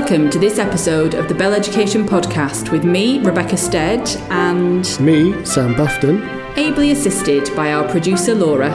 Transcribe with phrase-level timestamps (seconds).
[0.00, 5.44] Welcome to this episode of the Bell Education Podcast with me, Rebecca Stead, and Me,
[5.44, 6.22] Sam Buffton.
[6.56, 8.70] ably assisted by our producer, Laura.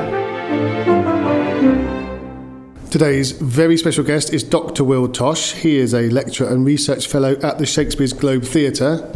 [2.92, 4.84] Today's very special guest is Dr.
[4.84, 5.54] Will Tosh.
[5.54, 9.12] He is a lecturer and research fellow at the Shakespeare's Globe Theatre.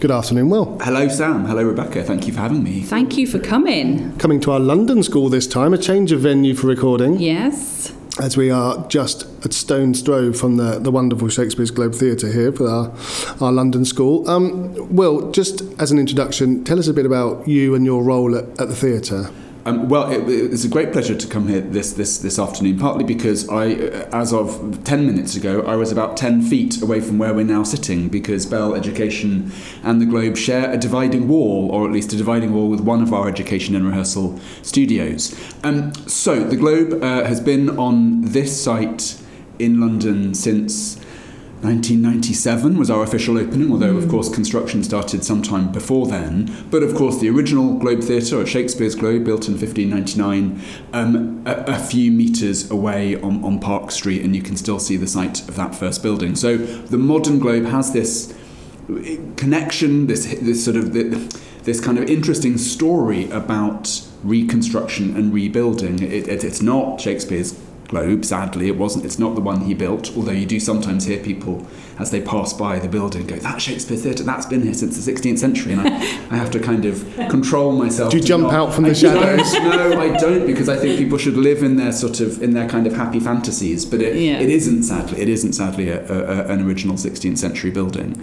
[0.00, 0.78] Good afternoon, Will.
[0.82, 1.46] Hello, Sam.
[1.46, 2.04] Hello, Rebecca.
[2.04, 2.82] Thank you for having me.
[2.82, 4.14] Thank you for coming.
[4.18, 7.94] Coming to our London school this time, a change of venue for recording, Yes.
[8.20, 12.68] as we are just stone's throw from the, the wonderful Shakespeare's Globe Theatre here for
[12.68, 12.92] our,
[13.40, 14.28] our London school.
[14.28, 18.36] Um, Will, just as an introduction, tell us a bit about you and your role
[18.36, 19.30] at, at the theatre.
[19.66, 23.02] Um, well, it, it's a great pleasure to come here this, this, this afternoon, partly
[23.02, 27.18] because I, uh, as of 10 minutes ago, I was about 10 feet away from
[27.18, 29.50] where we're now sitting because Bell Education
[29.82, 33.02] and the Globe share a dividing wall, or at least a dividing wall with one
[33.02, 35.34] of our education and rehearsal studios.
[35.64, 39.20] Um, so, the Globe uh, has been on this site
[39.58, 40.98] in London since
[41.62, 46.54] 1997 was our official opening, although of course construction started sometime before then.
[46.70, 50.62] But of course, the original Globe Theatre, or Shakespeare's Globe, built in 1599,
[50.92, 54.96] um, a, a few metres away on, on Park Street, and you can still see
[54.96, 56.36] the site of that first building.
[56.36, 58.36] So the modern Globe has this
[59.36, 66.02] connection, this this sort of this kind of interesting story about reconstruction and rebuilding.
[66.02, 67.58] It, it, it's not Shakespeare's
[67.88, 69.04] Globe, sadly, it wasn't.
[69.04, 70.10] It's not the one he built.
[70.16, 71.66] Although you do sometimes hear people
[71.98, 75.12] as they pass by the building go, "That Shakespeare Theatre, that's been here since the
[75.12, 75.94] 16th century," and I,
[76.30, 78.10] I have to kind of control myself.
[78.10, 79.52] Do you jump not- out from the I shadows?
[79.66, 82.68] No, I don't, because I think people should live in their sort of in their
[82.68, 83.84] kind of happy fantasies.
[83.86, 84.40] But it, Yeah.
[84.40, 85.20] it isn't sadly.
[85.20, 88.20] It isn't sadly a, a, a- an original 16th century building.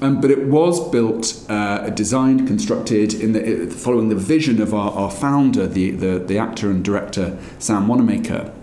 [0.00, 4.90] Um, but it was built, uh, designed, constructed in the, following the vision of our,
[4.90, 8.61] our founder, the, the, the actor and director Sam Wanamaker, As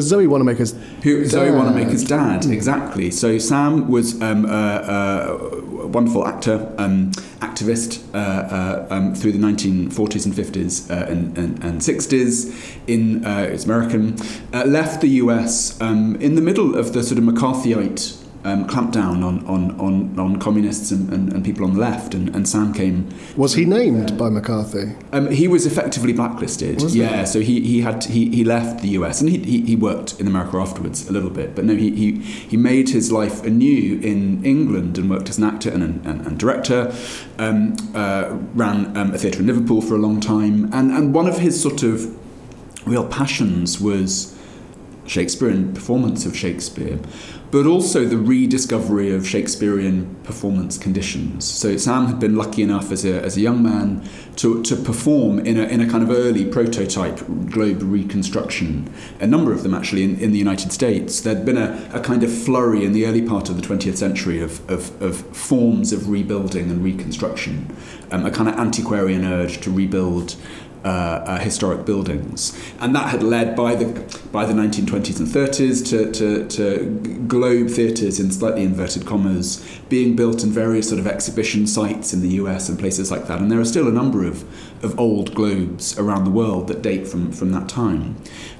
[0.00, 1.54] Zoe Wanamaker's who Zoe Dad.
[1.54, 3.10] Wanamaker's dad, exactly.
[3.10, 5.28] So Sam was um, a,
[5.82, 11.36] a wonderful actor, um, activist uh, uh, um, through the 1940s and 50s uh, and,
[11.38, 12.76] and, and 60s.
[12.86, 14.16] In uh, is American,
[14.52, 18.25] uh, left the US um, in the middle of the sort of McCarthyite.
[18.46, 22.32] Um, clampdown on, on, on, on communists and, and, and people on the left, and,
[22.36, 24.94] and Sam came Was he named by McCarthy?
[25.12, 26.80] um, he was effectively blacklisted.
[26.80, 27.00] Was he?
[27.00, 30.20] yeah, so he, he had he, he left the US and he, he, he worked
[30.20, 33.98] in America afterwards a little bit, but no, he, he, he made his life anew
[34.00, 36.94] in England and worked as an actor and, and, and director.
[37.38, 41.26] Um, uh, ran um, a theatre in Liverpool for a long time, and and one
[41.26, 42.16] of his sort of
[42.86, 44.36] real passions was
[45.06, 46.98] Shakespeare and performance of Shakespeare,
[47.50, 51.44] but also the rediscovery of Shakespearean performance conditions.
[51.44, 55.38] So Sam had been lucky enough as a, as a young man to, to perform
[55.38, 57.18] in a, in a kind of early prototype
[57.50, 61.20] globe reconstruction, a number of them actually in, in the United States.
[61.20, 64.40] There'd been a, a kind of flurry in the early part of the 20th century
[64.40, 67.74] of, of, of forms of rebuilding and reconstruction,
[68.10, 70.36] um, a kind of antiquarian urge to rebuild
[70.86, 73.86] uh, uh, historic buildings, and that had led by the
[74.30, 80.14] by the 1920s and 30s to, to, to globe theatres in slightly inverted commas being
[80.14, 83.40] built in various sort of exhibition sites in the US and places like that.
[83.40, 84.44] And there are still a number of,
[84.84, 88.14] of old globes around the world that date from, from that time.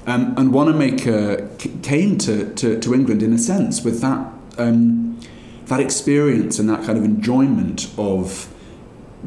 [0.09, 5.21] Um, and Wanamaker c- came to, to, to England in a sense with that um,
[5.67, 8.53] that experience and that kind of enjoyment of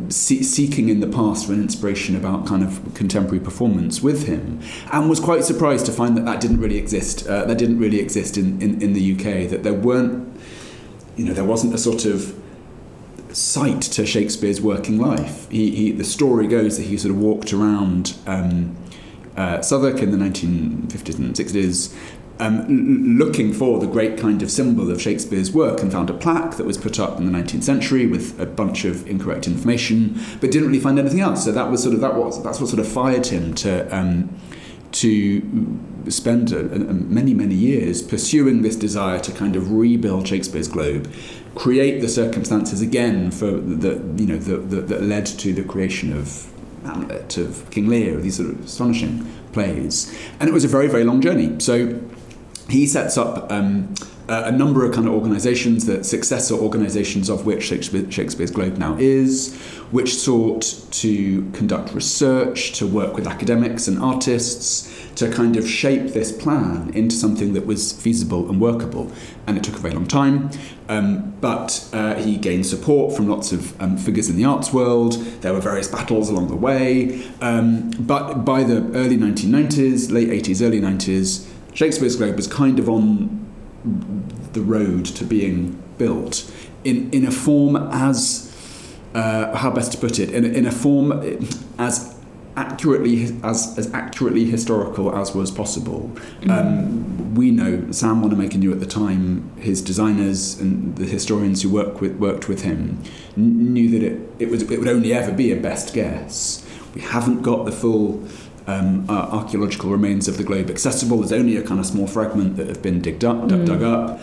[0.10, 4.62] see- seeking in the past for an inspiration about kind of contemporary performance with him,
[4.92, 7.28] and was quite surprised to find that that didn't really exist.
[7.28, 9.50] Uh, that didn't really exist in, in, in the UK.
[9.50, 10.40] That there weren't,
[11.16, 12.36] you know, there wasn't a sort of
[13.32, 15.50] site to Shakespeare's working life.
[15.50, 18.76] He, he the story goes that he sort of walked around um,
[19.36, 21.96] uh, Southwark in the 1950s and 60s.
[22.42, 26.56] Um, looking for the great kind of symbol of Shakespeare's work and found a plaque
[26.56, 30.50] that was put up in the 19th century with a bunch of incorrect information, but
[30.50, 31.44] didn't really find anything else.
[31.44, 34.40] So that was sort of that was that's what sort of fired him to um,
[34.92, 40.68] to spend a, a, many many years pursuing this desire to kind of rebuild Shakespeare's
[40.68, 41.12] globe,
[41.56, 46.52] create the circumstances again for the you know that led to the creation of
[46.86, 51.04] Hamlet, of King Lear, these sort of astonishing plays, and it was a very very
[51.04, 51.60] long journey.
[51.60, 52.00] So
[52.70, 53.94] he sets up um,
[54.30, 58.96] a number of kind of organisations, that successor organisations of which Shakespeare, Shakespeare's Globe now
[59.00, 59.56] is,
[59.92, 66.14] which sought to conduct research, to work with academics and artists, to kind of shape
[66.14, 69.12] this plan into something that was feasible and workable.
[69.48, 70.52] And it took a very long time,
[70.88, 75.14] um, but uh, he gained support from lots of um, figures in the arts world.
[75.42, 80.66] There were various battles along the way, um, but by the early 1990s, late 80s,
[80.66, 81.48] early 90s,
[81.80, 83.48] Shakespeare's Globe was kind of on
[84.52, 86.52] the road to being built
[86.84, 88.54] in, in a form as,
[89.16, 91.14] uh, how best to put it, in, in a form
[91.78, 92.20] as
[92.58, 96.12] accurately as, as accurately historical as was possible.
[96.42, 96.50] Mm.
[96.52, 101.70] Um, we know Sam Wanamaker knew at the time his designers and the historians who
[101.70, 103.02] work with, worked with him
[103.38, 106.66] knew that it, it was it would only ever be a best guess.
[106.94, 108.28] We haven't got the full
[108.70, 111.18] um, uh, archaeological remains of the globe accessible.
[111.18, 113.66] There's only a kind of small fragment that have been digged up, mm.
[113.66, 114.20] dug up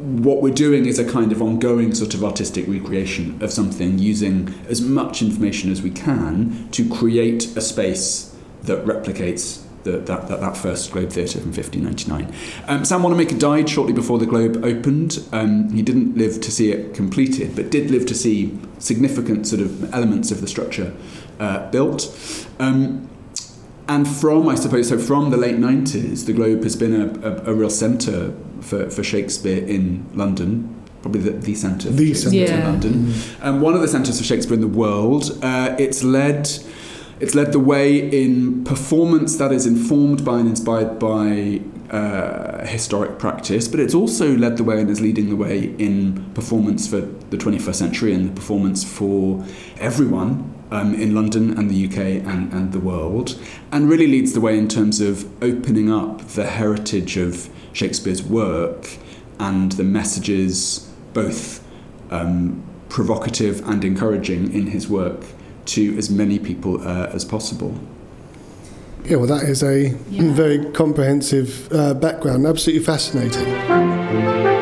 [0.00, 4.52] what we're doing is a kind of ongoing sort of artistic recreation of something using
[4.68, 10.40] as much information as we can to create a space that replicates the, that, that,
[10.40, 12.34] that, first Globe Theatre from 1599.
[12.66, 15.22] Um, Sam Wanamaker died shortly before the Globe opened.
[15.32, 19.62] Um, he didn't live to see it completed, but did live to see significant sort
[19.62, 20.94] of elements of the structure
[21.38, 22.14] uh, built.
[22.58, 23.09] Um,
[23.90, 27.50] and from, I suppose, so from the late 90s, the Globe has been a, a,
[27.50, 30.80] a real centre for, for Shakespeare in London.
[31.02, 32.58] Probably the, the centre the centre yeah.
[32.58, 32.92] in London.
[32.92, 33.44] Mm-hmm.
[33.44, 35.36] Um, one of the centres for Shakespeare in the world.
[35.42, 36.48] Uh, it's led
[37.18, 41.60] it's led the way in performance that is informed by and inspired by
[41.90, 46.32] uh, historic practice, but it's also led the way and is leading the way in
[46.34, 49.44] performance for the 21st century and the performance for
[49.80, 53.40] everyone um, in London and the UK and, and the world,
[53.72, 58.96] and really leads the way in terms of opening up the heritage of Shakespeare's work
[59.38, 61.66] and the messages, both
[62.10, 65.24] um, provocative and encouraging, in his work
[65.66, 67.78] to as many people uh, as possible.
[69.04, 70.32] Yeah, well, that is a yeah.
[70.32, 74.59] very comprehensive uh, background, absolutely fascinating.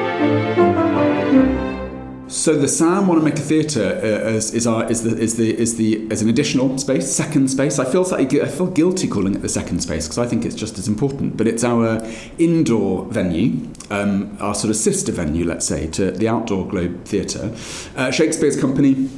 [2.48, 6.10] So the Sam Wanamaker Theatre uh, is, is, our, is, the, is, the, is, the,
[6.10, 7.78] is an additional space, second space.
[7.78, 10.78] I feel, I feel guilty calling it the second space because I think it's just
[10.78, 11.36] as important.
[11.36, 12.00] But it's our
[12.38, 17.54] indoor venue, um, our sort of sister venue, let's say, to the Outdoor Globe Theatre.
[17.94, 19.10] Uh, Shakespeare's company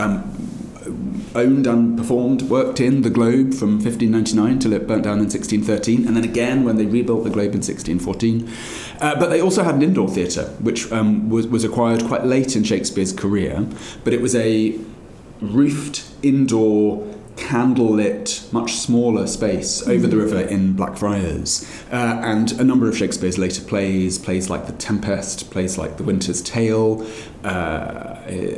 [0.00, 0.24] um,
[1.34, 6.06] owned and performed, worked in the Globe from 1599 till it burnt down in 1613,
[6.06, 8.50] and then again when they rebuilt the Globe in 1614.
[9.00, 12.56] Uh, but they also had an indoor theatre, which um, was, was acquired quite late
[12.56, 13.66] in Shakespeare's career,
[14.04, 14.78] but it was a
[15.40, 17.06] roofed indoor
[17.40, 21.66] candlelit, much smaller space over the river in Blackfriars.
[21.90, 26.02] Uh, and a number of Shakespeare's later plays, plays like The Tempest, plays like The
[26.02, 27.06] Winter's Tale,
[27.42, 28.09] uh,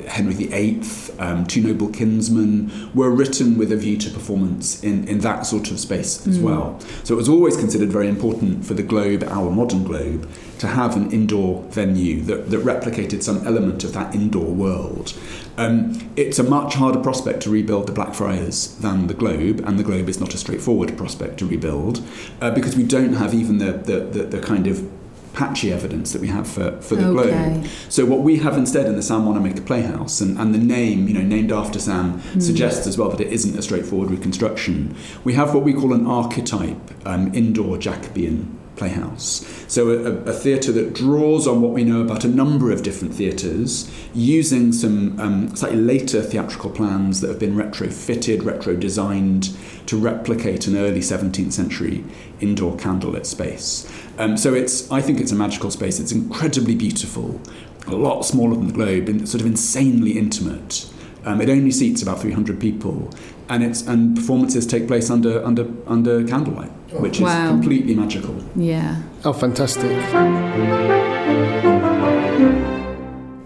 [0.08, 0.82] Henry VIII,
[1.18, 5.70] um, Two Noble Kinsmen, were written with a view to performance in, in that sort
[5.70, 6.42] of space as mm.
[6.42, 6.80] well.
[7.04, 10.28] So it was always considered very important for the Globe, our modern Globe,
[10.58, 15.12] to have an indoor venue that, that replicated some element of that indoor world.
[15.56, 19.84] Um, it's a much harder prospect to rebuild the Blackfriars than the Globe, and the
[19.84, 22.02] Globe is not a straightforward prospect to rebuild
[22.40, 24.88] uh, because we don't have even the, the, the, the kind of
[25.32, 27.58] patchy evidence that we have for, for the okay.
[27.60, 27.66] globe.
[27.88, 31.14] So what we have instead in the Sam Wanamaker Playhouse, and, and the name, you
[31.14, 32.42] know, named after Sam, mm.
[32.42, 34.94] suggests as well that it isn't a straightforward reconstruction.
[35.24, 39.46] We have what we call an archetype um, indoor Jacobean playhouse.
[39.68, 43.14] So a, a theatre that draws on what we know about a number of different
[43.14, 50.66] theatres, using some um, slightly later theatrical plans that have been retrofitted, retro-designed to replicate
[50.66, 52.04] an early 17th century
[52.40, 53.88] indoor candlelit space.
[54.18, 56.00] Um, so it's, I think it's a magical space.
[56.00, 57.40] It's incredibly beautiful,
[57.86, 60.90] a lot smaller than the Globe, and sort of insanely intimate.
[61.24, 63.12] Um, it only seats about 300 people,
[63.48, 67.44] and it's and performances take place under under under candlelight, which wow.
[67.44, 68.36] is completely magical.
[68.56, 69.02] Yeah.
[69.24, 69.90] Oh, fantastic.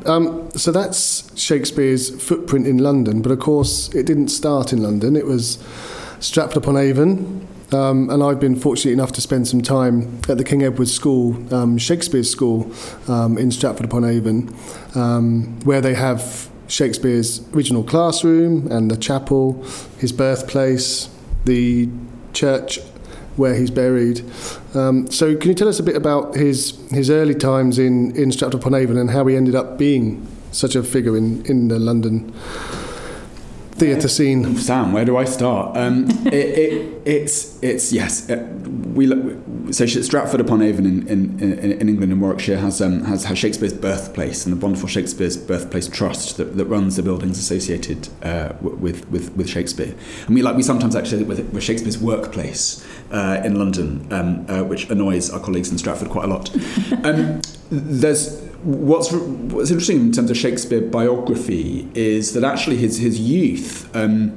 [0.06, 5.16] Um, so that's Shakespeare's footprint in London, but of course it didn't start in London.
[5.16, 5.58] It was
[6.20, 10.44] Stratford upon Avon, um, and I've been fortunate enough to spend some time at the
[10.44, 12.72] King Edward School, um, Shakespeare School
[13.08, 14.54] um, in Stratford upon Avon,
[14.94, 19.62] um, where they have Shakespeare's original classroom and the chapel,
[19.98, 21.08] his birthplace,
[21.44, 21.88] the
[22.32, 22.78] church
[23.36, 24.22] where he's buried.
[24.74, 28.32] Um, so, can you tell us a bit about his his early times in in
[28.32, 31.78] Stratford upon Avon and how he ended up being such a figure in in the
[31.78, 32.32] London
[33.76, 34.56] theatre scene?
[34.56, 35.76] Sam, where do I start?
[35.76, 38.28] Um, it, it, it's it's yes.
[38.28, 38.38] It,
[38.96, 39.06] we
[39.72, 43.72] so Stratford upon Avon in, in, in, England and Warwickshire has, um, has has Shakespeare's
[43.72, 49.08] birthplace and the wonderful Shakespeare's birthplace trust that, that runs the buildings associated uh, with,
[49.10, 49.94] with with Shakespeare.
[50.26, 54.62] And we like we sometimes actually with, with Shakespeare's workplace uh, in London, um, uh,
[54.62, 56.50] which annoys our colleagues in Stratford quite a lot.
[57.04, 57.40] Um,
[57.70, 63.94] there's what's what's interesting in terms of Shakespeare biography is that actually his his youth
[63.94, 64.36] um,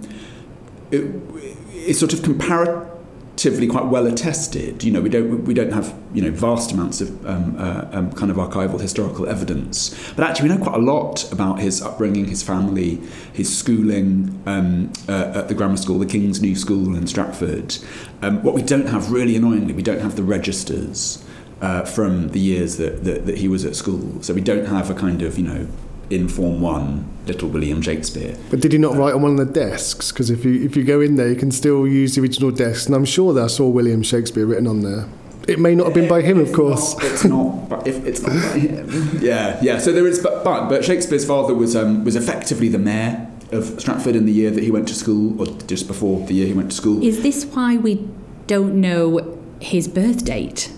[1.94, 4.84] sort of comparatively quite well attested.
[4.84, 8.12] You know, we don't we don't have you know vast amounts of um, uh, um,
[8.14, 12.26] kind of archival historical evidence, but actually we know quite a lot about his upbringing,
[12.26, 13.02] his family,
[13.34, 17.80] his schooling um, uh, at the grammar school, the King's New School in Stratford.
[18.22, 21.26] Um, what we don't have, really annoyingly, we don't have the registers.
[21.62, 24.24] Uh, from the years that, that, that he was at school.
[24.24, 25.68] So we don't have a kind of, you know,
[26.10, 28.38] in Form One, Little William Shakespeare.
[28.50, 30.10] But did he not write on one of the desks?
[30.10, 32.88] Because if you if you go in there, you can still use the original desk,
[32.88, 35.10] and I'm sure there I saw William Shakespeare written on there.
[35.50, 36.96] It may not have been by him, of course.
[36.96, 37.70] Not, it's not.
[37.70, 39.80] But if it's not by him, yeah, yeah.
[39.80, 43.82] So there is, but but, but Shakespeare's father was um, was effectively the mayor of
[43.82, 46.54] Stratford in the year that he went to school, or just before the year he
[46.54, 47.04] went to school.
[47.04, 48.08] Is this why we
[48.48, 50.72] don't know his birth date?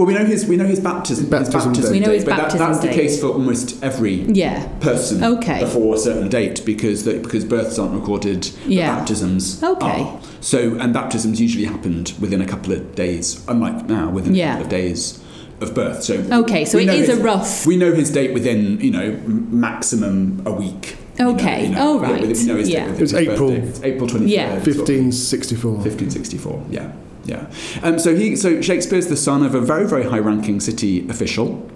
[0.00, 1.92] Well, we know his we know his baptism, Baptism his baptism.
[1.92, 2.88] We know date, his but that, that's date.
[2.88, 4.64] the case for almost every Yeah.
[4.80, 5.60] person Okay.
[5.60, 8.96] before a certain date because the, because births aren't recorded, but Yeah.
[8.96, 9.86] baptisms Okay.
[10.00, 10.18] are.
[10.40, 14.46] So and baptisms usually happened within a couple of days, unlike now within Yeah.
[14.46, 15.18] a couple of days
[15.60, 16.02] of birth.
[16.02, 18.78] So Okay, so it is it know is a rough- We know his date within
[18.80, 20.96] you know maximum a week.
[21.18, 21.66] you know, Okay.
[21.66, 22.22] you know, Oh, we- right.
[22.22, 22.84] We know his date Yeah.
[22.86, 23.50] within It was his April.
[23.50, 23.68] birthday.
[23.68, 24.32] It's April twenty third.
[24.32, 24.58] Yeah.
[24.60, 25.72] 1564.
[25.82, 26.62] 1564.
[26.70, 26.86] Yeah,
[27.24, 27.50] yeah.
[27.82, 31.68] Um, so he, so Shakespeare's the son of a very, very high-ranking city official,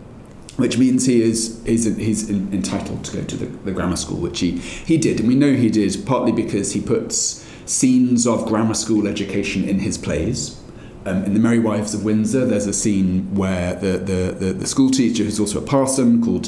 [0.57, 4.21] which means he is he's, he's in, entitled to go to the, the grammar school,
[4.21, 8.47] which he he did, and we know he did partly because he puts scenes of
[8.47, 10.61] grammar school education in his plays.
[11.07, 14.67] Um, in The Merry Wives of Windsor, there's a scene where the, the, the, the
[14.67, 16.47] school teacher, who's also a parson, called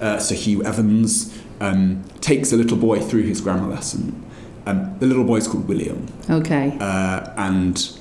[0.00, 4.24] uh, Sir Hugh Evans, um, takes a little boy through his grammar lesson.
[4.64, 6.06] Um, the little boy's called William.
[6.30, 6.78] Okay.
[6.80, 7.99] Uh, and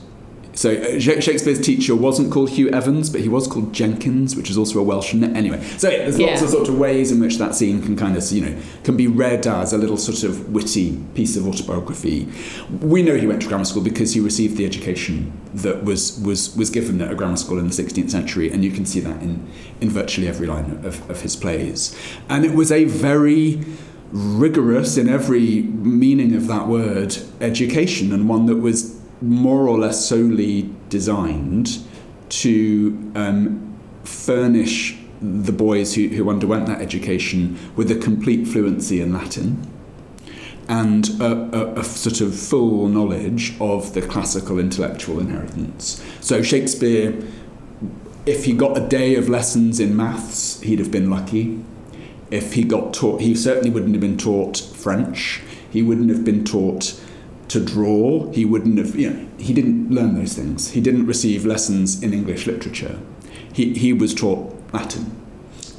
[0.60, 4.58] so uh, Shakespeare's teacher wasn't called Hugh Evans, but he was called Jenkins, which is
[4.58, 5.34] also a Welsh name.
[5.34, 6.44] Anyway, so yeah, there's lots Yeah.
[6.44, 9.08] of sort of ways in which that scene can kind of, you know, can be
[9.08, 12.28] read as a little sort of witty piece of autobiography.
[12.82, 16.54] We know he went to grammar school because he received the education that was was
[16.58, 19.22] was given at a grammar school in the 16th century, and you can see that
[19.22, 19.48] in
[19.80, 21.96] in virtually every line of, of his plays.
[22.28, 23.62] And it was a very
[24.12, 30.06] rigorous in every meaning of that word education and one that was more or less
[30.06, 31.80] solely designed
[32.30, 39.12] to um, furnish the boys who, who underwent that education with a complete fluency in
[39.12, 39.68] Latin
[40.70, 46.02] and a, a, a sort of full knowledge of the classical intellectual inheritance.
[46.22, 47.22] So Shakespeare,
[48.26, 51.64] if he got a day of lessons in maths, he'd have been lucky.
[52.30, 55.42] If he got taught, he certainly wouldn't have been taught French.
[55.72, 57.04] He wouldn't have been taught
[57.50, 58.32] to draw.
[58.32, 60.72] He wouldn't have, you know, he didn't learn those things.
[60.72, 63.00] He didn't receive lessons in English literature.
[63.54, 65.16] He, he was taught Latin.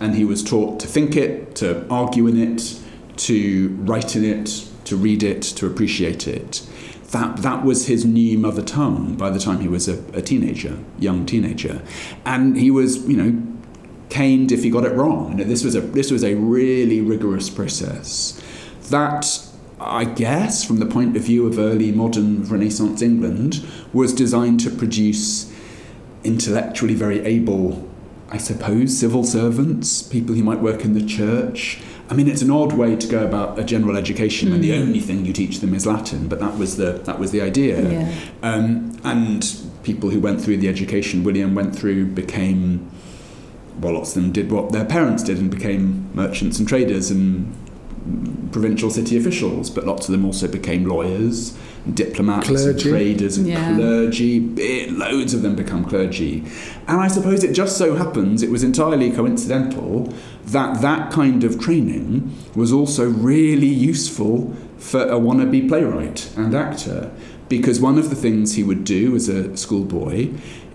[0.01, 2.81] And he was taught to think it, to argue in it,
[3.17, 6.67] to write in it, to read it, to appreciate it.
[7.11, 10.79] That, that was his new mother tongue by the time he was a, a teenager,
[10.99, 11.83] young teenager.
[12.25, 13.43] And he was, you know,
[14.11, 15.33] caned if he got it wrong.
[15.33, 18.41] You know, this was a this was a really rigorous process.
[18.91, 19.47] That
[19.81, 24.71] I guess, from the point of view of early modern Renaissance England, was designed to
[24.71, 25.53] produce
[26.23, 27.89] intellectually very able,
[28.31, 31.81] I suppose, civil servants, people who might work in the church.
[32.11, 35.01] I mean, it's an odd way to go about a general education when the only
[35.01, 37.89] thing you teach them is Latin, but that was the that was the idea.
[37.89, 38.15] Yeah.
[38.43, 42.91] Um, and people who went through the education William went through became
[43.81, 47.55] well, lots of them did what their parents did and became merchants and traders and
[48.53, 53.47] provincial city officials, but lots of them also became lawyers, and diplomats, and traders, and
[53.47, 53.75] Yeah.
[53.77, 54.39] clergy.
[54.39, 56.43] Bit, loads of them become clergy.
[56.89, 60.13] And I suppose it just so happens, it was entirely coincidental,
[60.47, 67.11] that that kind of training was also really useful for a wannabe playwright and actor.
[67.49, 70.29] Because one of the things he would do as a schoolboy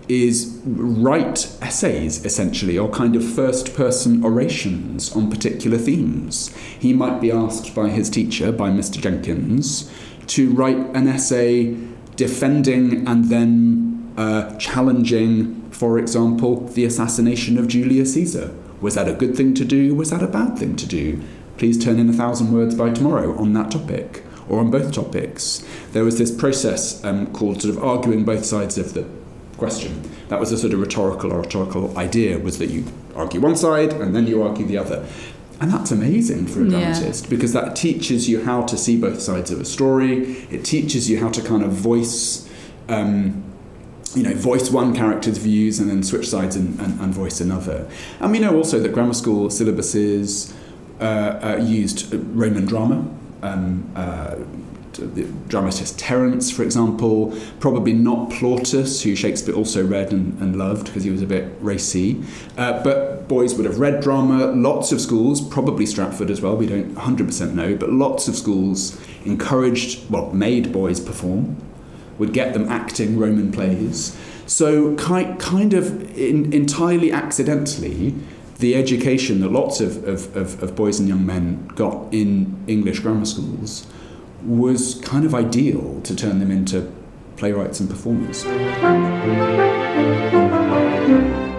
[0.08, 6.54] is write essays essentially or kind of first person orations on particular themes.
[6.78, 9.00] He might be asked by his teacher, by Mr.
[9.00, 9.90] Jenkins,
[10.28, 11.76] to write an essay
[12.16, 18.54] defending and then uh, challenging, for example, the assassination of Julius Caesar.
[18.80, 19.94] Was that a good thing to do?
[19.94, 21.22] Was that a bad thing to do?
[21.58, 25.66] Please turn in a thousand words by tomorrow on that topic or on both topics.
[25.92, 29.06] There was this process um, called sort of arguing both sides of the
[29.56, 30.02] question.
[30.28, 32.84] That was a sort of rhetorical or rhetorical idea was that you
[33.14, 35.04] argue one side and then you argue the other.
[35.60, 36.70] And that's amazing for a Yeah.
[36.92, 40.46] dramatist because that teaches you how to see both sides of a story.
[40.50, 42.46] It teaches you how to kind of voice,
[42.90, 43.42] um,
[44.14, 47.86] you know, voice one character's views and then switch sides and, and, and voice another.
[48.20, 50.52] And we know also that grammar school syllabuses
[51.00, 53.06] uh, uh, used Roman drama
[53.42, 54.36] um, uh,
[54.96, 60.86] the dramatist Terence, for example, probably not Plautus, who Shakespeare also read and, and loved
[60.86, 62.22] because he was a bit racy.
[62.56, 64.46] Uh, but boys would have read drama.
[64.46, 69.00] Lots of schools, probably Stratford as well, we don't 100% know, but lots of schools
[69.24, 71.56] encouraged, well, made boys perform,
[72.18, 74.16] would get them acting Roman plays.
[74.46, 78.14] So, ki- kind of in, entirely accidentally,
[78.58, 83.00] the education that lots of, of, of, of boys and young men got in English
[83.00, 83.86] grammar schools
[84.44, 86.92] was kind of ideal to turn them into
[87.36, 88.44] playwrights and performers.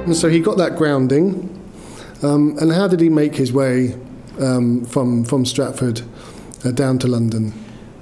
[0.05, 1.53] And so he got that grounding.
[2.24, 3.96] Um, and how did he make his way
[4.39, 6.01] um, from from Stratford
[6.65, 7.53] uh, down to London?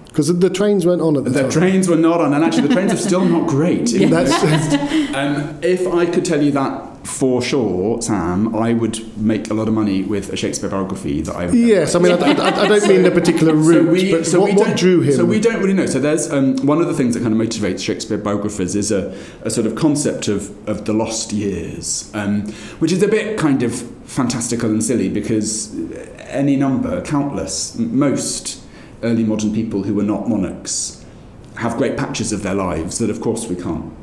[0.05, 1.49] Because the trains weren't on at the, The time.
[1.49, 3.91] The trains were not on, and actually the trains are still not great.
[3.99, 4.73] noticed.
[5.13, 9.67] um, if I could tell you that for sure, Sam, I would make a lot
[9.67, 11.53] of money with a Shakespeare biography that I've.
[11.53, 14.77] yes, I mean, I, I- I don't mean the particular route, but what, what don't-
[14.77, 15.13] drew him?
[15.13, 15.85] So we don't really know.
[15.85, 19.15] So there's um, one of the things that kind of motivates Shakespeare biographers is a,
[19.43, 23.61] a sort of concept of, of the lost years, um, which is a bit kind
[23.63, 23.73] of
[24.05, 25.73] fantastical and silly because
[26.21, 28.61] any number, countless, most
[29.03, 31.05] early modern people who were not monarchs
[31.57, 33.93] have great patches of their lives that, of course, we can't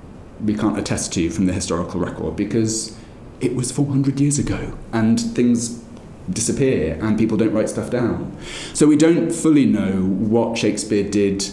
[0.45, 2.97] we can't attest to from the historical record because
[3.41, 5.83] it was 400 years ago and things
[6.31, 8.37] disappear and people don't write stuff down.
[8.75, 11.49] So we don't fully know what Shakespeare did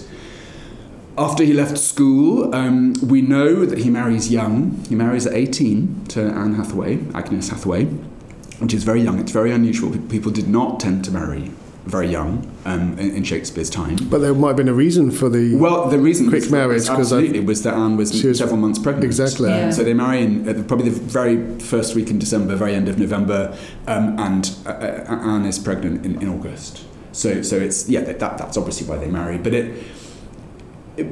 [1.17, 2.53] after he left school.
[2.53, 4.83] Um, we know that he marries young.
[4.87, 9.19] He marries at 18 to Anne Hathaway, Agnes Hathaway, which is very young.
[9.19, 9.97] It's very unusual.
[10.09, 11.51] People did not tend to marry
[11.89, 13.97] very young um, in, in Shakespeare's time.
[14.09, 15.55] But there might have been a reason for the.
[15.55, 18.37] Well, the reason Quick was- marriage, 'cause I- absolutely was that Anne was, She was-
[18.37, 19.05] several months pregnant.
[19.05, 19.49] Exactly.
[19.49, 19.71] Yeah.
[19.71, 22.87] So they marry in at the- probably the very first week in December, very end
[22.87, 26.83] of November, um, and uh, uh, Anne is pregnant in, in August.
[27.11, 29.37] So, so it's yeah, that, that's obviously why they marry.
[29.37, 29.83] But it,
[30.97, 31.07] it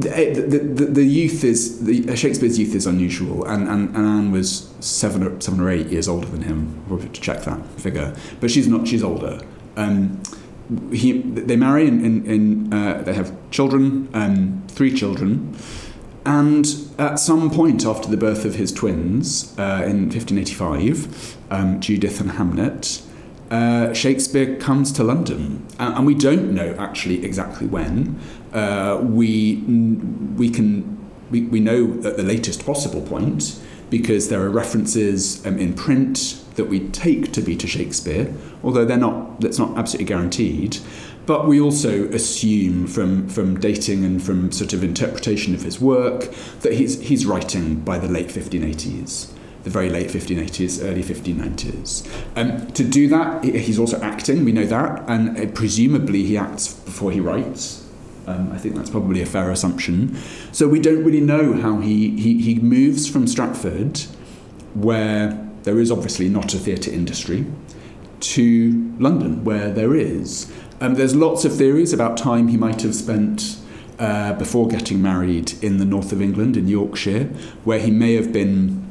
[0.00, 4.30] the, the, the, the youth is the, Shakespeare's youth is unusual, and, and, and Anne
[4.30, 6.84] was seven or seven or eight years older than him.
[6.86, 8.86] We'll have to check that figure, but she's not.
[8.86, 9.40] She's older.
[9.76, 10.22] Um,
[10.90, 15.56] he, they marry and in, in, uh, they have children, um, three children,
[16.24, 16.66] and
[16.98, 22.32] at some point after the birth of his twins uh, in 1585, um, Judith and
[22.32, 23.06] Hamnet,
[23.50, 28.18] uh, Shakespeare comes to London, and, and we don't know actually exactly when.
[28.52, 29.56] Uh, we
[30.36, 30.96] we can
[31.30, 36.42] we, we know at the latest possible point because there are references um, in print
[36.56, 39.40] that we take to be to Shakespeare, although they're not.
[39.40, 40.78] That's not absolutely guaranteed.
[41.26, 46.32] But we also assume from, from dating and from sort of interpretation of his work
[46.60, 49.32] that he's, he's writing by the late 1580s,
[49.64, 52.08] the very late 1580s, early 1590s.
[52.36, 56.72] Um, to do that, he's also acting, we know that, and uh, presumably he acts
[56.72, 57.84] before he writes.
[58.28, 60.16] Um, I think that's probably a fair assumption.
[60.52, 63.98] So we don't really know how he, he, he moves from Stratford,
[64.74, 67.44] where there is obviously not a theatre industry,
[68.20, 70.50] to London, where there is.
[70.80, 73.58] Um, there's lots of theories about time he might have spent
[73.98, 77.24] uh, before getting married in the north of England, in Yorkshire,
[77.64, 78.88] where he may have been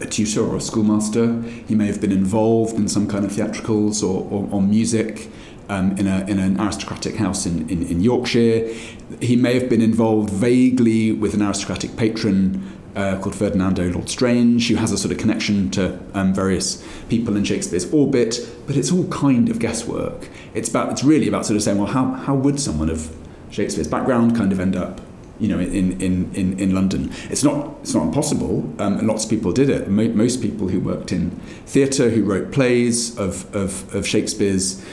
[0.00, 1.42] a tutor or a schoolmaster.
[1.66, 5.28] He may have been involved in some kind of theatricals or, or, or music
[5.68, 8.72] um, in, a, in an aristocratic house in, in, in Yorkshire.
[9.20, 14.68] He may have been involved vaguely with an aristocratic patron uh, called Ferdinando Lord Strange,
[14.68, 18.90] who has a sort of connection to um, various people in Shakespeare's orbit, but it's
[18.90, 20.28] all kind of guesswork.
[20.52, 23.14] It's about it's really about sort of saying, well, how, how would someone of
[23.50, 25.00] Shakespeare's background kind of end up,
[25.38, 27.12] you know, in, in, in, in London?
[27.30, 29.88] It's not it's not impossible, um, and lots of people did it.
[29.88, 31.30] Mo- most people who worked in
[31.66, 34.84] theatre, who wrote plays of, of, of Shakespeare's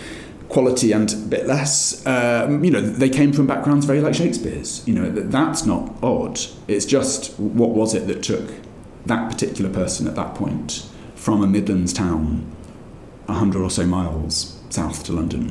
[0.56, 1.76] quality and a bit less.
[2.08, 4.88] Um, you know, they came from backgrounds very like Shakespeare's.
[4.88, 6.40] You know, that, that's not odd.
[6.70, 8.48] It's just what was it that took
[9.06, 12.50] that particular person at that point from a Midlands town,
[13.28, 15.42] a hundred or so miles south to London,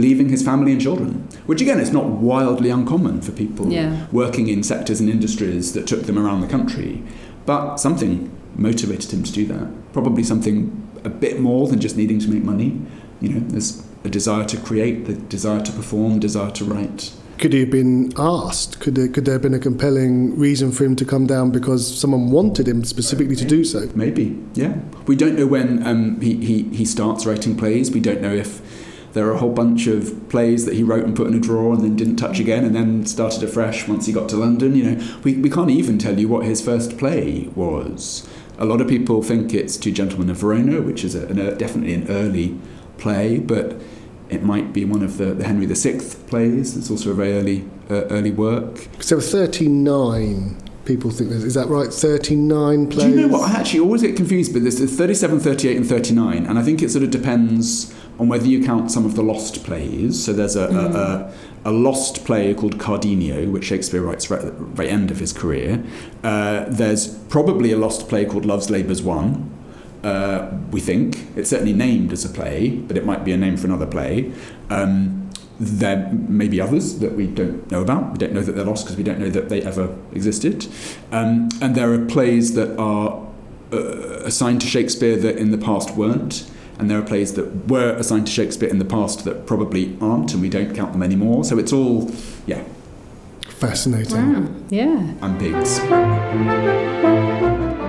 [0.00, 1.10] leaving his family and children.
[1.46, 4.06] Which again, is not wildly uncommon for people Yeah.
[4.12, 7.02] working in sectors and industries that took them around the country.
[7.46, 9.66] But something motivated him to do that.
[9.92, 10.56] Probably something
[11.04, 12.80] a bit more than just needing to make money.
[13.20, 17.12] You know, there's a desire to create, the desire to perform, desire to write.
[17.38, 18.78] Could he have been asked?
[18.80, 21.98] Could there, could there have been a compelling reason for him to come down because
[21.98, 23.88] someone wanted him specifically to do so?
[23.94, 24.78] Maybe, yeah.
[25.06, 27.90] We don't know when um, he, he, he starts writing plays.
[27.90, 28.62] We don't know if
[29.14, 31.72] there are a whole bunch of plays that he wrote and put in a drawer
[31.72, 34.76] and then didn't touch again and then started afresh once he got to London.
[34.76, 38.28] You know, we, we can't even tell you what his first play was.
[38.58, 41.54] A lot of people think it's Two Gentlemen of Verona, which is a, an, a,
[41.56, 42.58] definitely an early
[42.96, 43.80] play, but
[44.34, 46.76] It might be one of the, the Henry VI plays.
[46.76, 48.88] It's also a very early uh, early work.
[49.00, 51.92] So 39 people think there's, is that right?
[51.92, 53.04] 39 plays?
[53.04, 53.50] Do you know what?
[53.50, 56.90] I actually always get confused, but there's 37, 38, and 39, and I think it
[56.90, 60.22] sort of depends on whether you count some of the lost plays.
[60.24, 60.94] So there's a, mm.
[60.94, 65.10] a, a, a, lost play called Cardenio, which Shakespeare writes right at the very end
[65.10, 65.82] of his career.
[66.22, 69.50] Uh, there's probably a lost play called Love's Labour's Won.
[70.04, 73.56] Uh, we think it's certainly named as a play, but it might be a name
[73.56, 74.30] for another play.
[74.68, 78.12] Um, there may be others that we don't know about.
[78.12, 80.66] We don't know that they're lost because we don't know that they ever existed.
[81.10, 83.26] Um, and there are plays that are
[83.72, 83.76] uh,
[84.24, 86.50] assigned to Shakespeare that in the past weren't.
[86.78, 90.32] And there are plays that were assigned to Shakespeare in the past that probably aren't,
[90.32, 91.44] and we don't count them anymore.
[91.44, 92.10] So it's all,
[92.46, 92.64] yeah.
[93.48, 94.32] Fascinating.
[94.34, 94.48] Wow.
[94.70, 95.14] Yeah.
[95.22, 95.78] And pigs.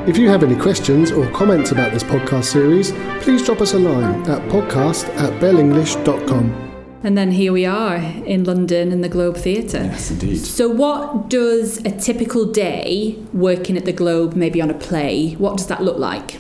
[0.08, 2.92] If you have any questions or comments about this podcast series,
[3.24, 7.00] please drop us a line at podcast at bellenglish.com.
[7.02, 9.86] And then here we are in London in the Globe Theatre.
[9.86, 10.38] Yes, indeed.
[10.38, 15.58] So, what does a typical day working at the Globe, maybe on a play, what
[15.58, 16.38] does that look like?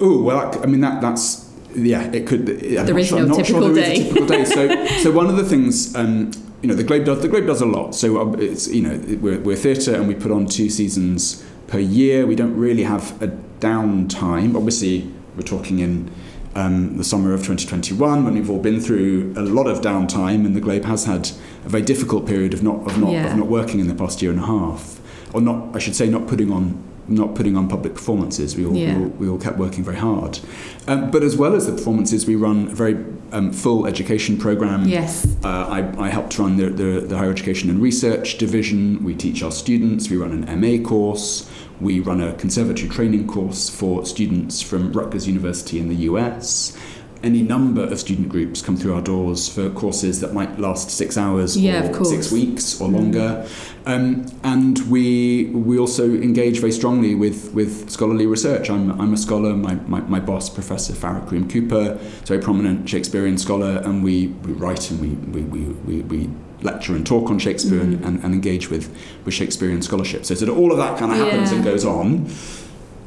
[0.00, 2.02] Oh well, I mean that that's yeah.
[2.10, 2.50] It could.
[2.50, 4.08] I'm there is sure, no typical sure day.
[4.08, 4.44] typical day.
[4.44, 5.94] So, so one of the things.
[5.94, 6.32] Um,
[6.62, 7.94] you know the Globe does the Globe does a lot.
[7.94, 11.78] So uh, it's you know we're, we're theatre and we put on two seasons per
[11.78, 12.26] year.
[12.26, 13.28] We don't really have a
[13.60, 14.56] downtime.
[14.56, 16.10] Obviously, we're talking in
[16.54, 20.56] um, the summer of 2021 when we've all been through a lot of downtime and
[20.56, 21.30] the Globe has had
[21.64, 23.30] a very difficult period of not of not yeah.
[23.30, 24.98] of not working in the past year and a half
[25.34, 28.74] or not I should say not putting on not putting on public performances we all,
[28.74, 28.96] Yeah.
[28.96, 30.40] we, all we all kept working very hard
[30.88, 32.96] um, but as well as the performances we run a very
[33.30, 35.26] um, full education program Yes.
[35.44, 39.42] uh, I, I helped run the, the, the higher education and research division we teach
[39.42, 41.48] our students we run an MA course
[41.80, 46.76] we run a conservatory training course for students from Rutgers University in the US.
[47.20, 51.18] Any number of student groups come through our doors for courses that might last six
[51.18, 53.44] hours Yeah, or six weeks or longer.
[53.86, 58.70] Um, and we we also engage very strongly with, with scholarly research.
[58.70, 62.40] I'm, I'm a scholar, my, my, my boss, Professor Farah Karim Cooper, is a very
[62.40, 66.30] prominent Shakespearean scholar, and we, we write and we, we, we, we, we
[66.62, 67.82] lecture and talk on Shakespeare Mm.
[67.82, 68.88] and, and, and engage with,
[69.24, 70.24] with Shakespearean scholarship.
[70.24, 71.56] So, so all of that kind of happens Yeah.
[71.56, 72.26] and goes on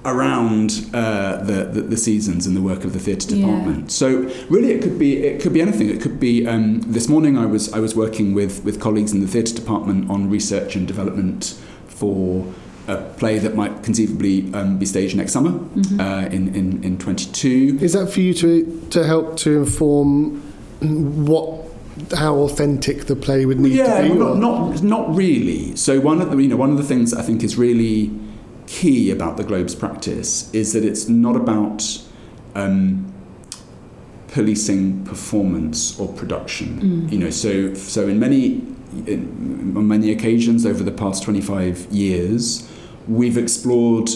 [0.03, 3.45] around uh, the, the, the seasons and the work of the theatre Yeah.
[3.45, 3.91] department.
[3.91, 5.89] So really, it could be it could be anything.
[5.89, 7.37] It could be um, this morning.
[7.37, 10.87] I was I was working with with colleagues in the theatre department on research and
[10.87, 12.45] development for
[12.87, 15.99] a play that might conceivably um, be staged next summer Mm-hmm.
[15.99, 17.77] uh, in, in in 22.
[17.81, 20.41] Is that for you to to help to inform
[21.27, 21.70] what
[22.15, 24.17] how authentic the play would need yeah, to be?
[24.17, 25.75] well, not, not not really.
[25.75, 28.11] So one of the you know one of the things I think is really
[28.67, 32.01] key about the Globe's practice is that it's not about
[32.55, 33.13] um,
[34.29, 37.09] policing performance or production.
[37.09, 38.63] You know, so so in many
[39.05, 42.69] in, on many occasions over the past twenty five years,
[43.07, 44.09] we've explored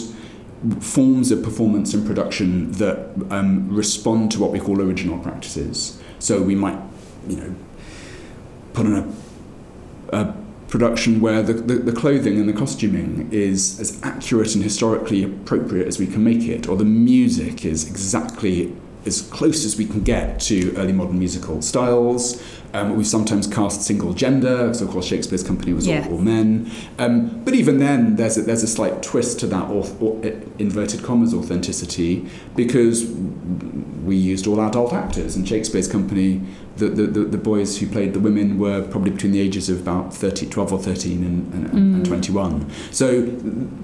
[0.80, 6.00] forms of performance and production that um, respond to what we call original practices.
[6.18, 6.78] So we might,
[7.28, 7.54] you know,
[8.76, 9.14] put on
[10.12, 10.34] a, a
[10.68, 15.86] production where the, the, the clothing and the costuming is as accurate and historically appropriate
[15.88, 18.74] as we can make it, or the music is exactly
[19.06, 22.42] as close as we can get to early modern musical styles.
[22.74, 26.04] Um, we've sometimes cast single gender, so of course Shakespeare's company was Yeah.
[26.06, 26.70] all, all men.
[26.98, 30.20] Um, but even then, there's a, there's a slight twist to that auth- or,
[30.58, 33.06] inverted commas authenticity because
[34.04, 36.42] we used all adult actors, and Shakespeare's company,
[36.76, 40.14] the, the, the, boys who played the women were probably between the ages of about
[40.14, 42.70] 30, 12 or 13 and, and, and 21.
[42.92, 43.34] So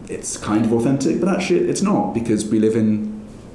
[0.09, 3.13] it's kind of authentic, but actually it's not because we live in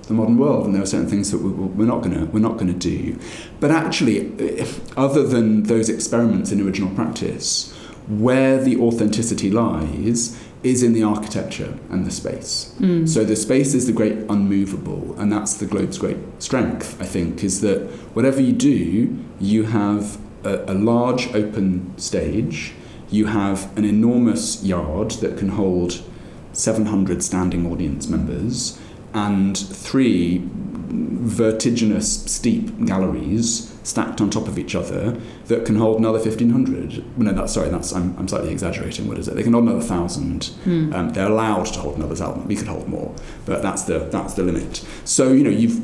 [0.07, 2.39] the modern world, and there are certain things that we, we're not going to we're
[2.39, 3.19] not going to do.
[3.59, 7.73] But actually, eh, other than those experiments in original practice,
[8.07, 12.73] where the authenticity lies is in the architecture and the space.
[12.77, 13.05] Hmm.
[13.05, 16.99] So the space is the great unmovable, and that's the globe's great strength.
[17.01, 22.73] I think is that whatever you do, you have a, a large open stage.
[23.09, 26.03] You have an enormous yard that can hold
[26.51, 28.79] 700 standing audience members
[29.13, 30.43] and three
[30.89, 35.11] vertiginous steep galleries stacked on top of each other
[35.45, 39.27] that can hold another 1500 no that's sorry that's I'm, I'm slightly exaggerating what is
[39.27, 39.35] it?
[39.35, 40.51] They can hold another thousand.
[40.93, 42.47] Um, they're allowed to hold another thousand.
[42.47, 44.83] We could hold more but that's the that's the limit.
[45.05, 45.77] So you know you've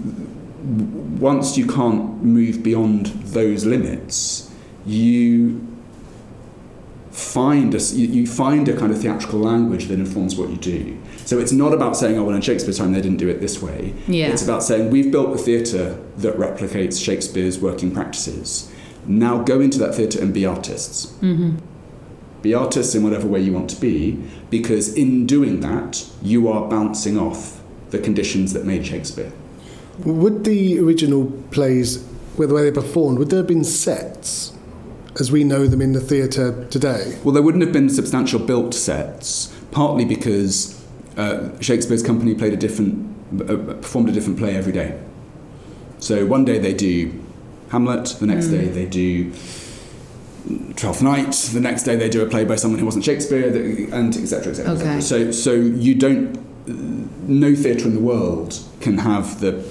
[1.21, 4.49] once you can't move beyond those limits
[4.85, 5.65] you
[7.13, 10.99] find a, you, you find a kind of theatrical language that informs what you do.
[11.25, 13.61] So it's not about saying, oh, well, in Shakespeare's time they didn't do it this
[13.61, 13.93] way.
[14.07, 14.27] Yeah.
[14.27, 18.71] It's about saying, we've built a theatre that replicates Shakespeare's working practices.
[19.05, 21.07] Now go into that theatre and be artists.
[21.21, 21.57] Mm-hmm.
[22.41, 26.67] Be artists in whatever way you want to be, because in doing that, you are
[26.67, 29.31] bouncing off the conditions that made Shakespeare.
[30.03, 32.03] Would the original plays,
[32.37, 34.52] with the way they performed, would there have been sets
[35.19, 37.17] as we know them in the theatre today?
[37.23, 40.83] Well, there wouldn't have been substantial built sets, partly because
[41.17, 44.99] uh, Shakespeare's company played a different, uh, performed a different play every day.
[45.99, 47.13] So one day they do
[47.69, 49.31] Hamlet, the next day they do
[50.75, 53.47] Twelfth Night, the next day they do a play by someone who wasn't Shakespeare,
[53.93, 54.51] and etc.
[54.51, 54.73] etc.
[54.73, 55.01] Okay.
[55.01, 56.67] So, so you don't,
[57.27, 59.63] no theatre in the world can have the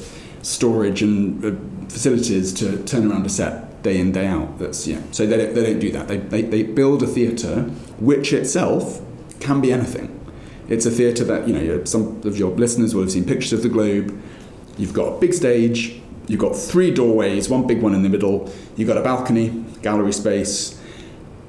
[0.42, 4.58] storage and uh, facilities to turn around a set day in day out.
[4.58, 5.00] That's yeah.
[5.10, 6.08] So they don't, they don't do that.
[6.08, 7.62] They, they, they build a theatre
[7.98, 9.00] which itself
[9.40, 10.18] can be anything.
[10.68, 13.62] It's a theatre that you know some of your listeners will have seen pictures of
[13.62, 14.20] the Globe.
[14.78, 16.00] You've got a big stage.
[16.28, 18.50] You've got three doorways, one big one in the middle.
[18.76, 20.80] You've got a balcony, gallery space,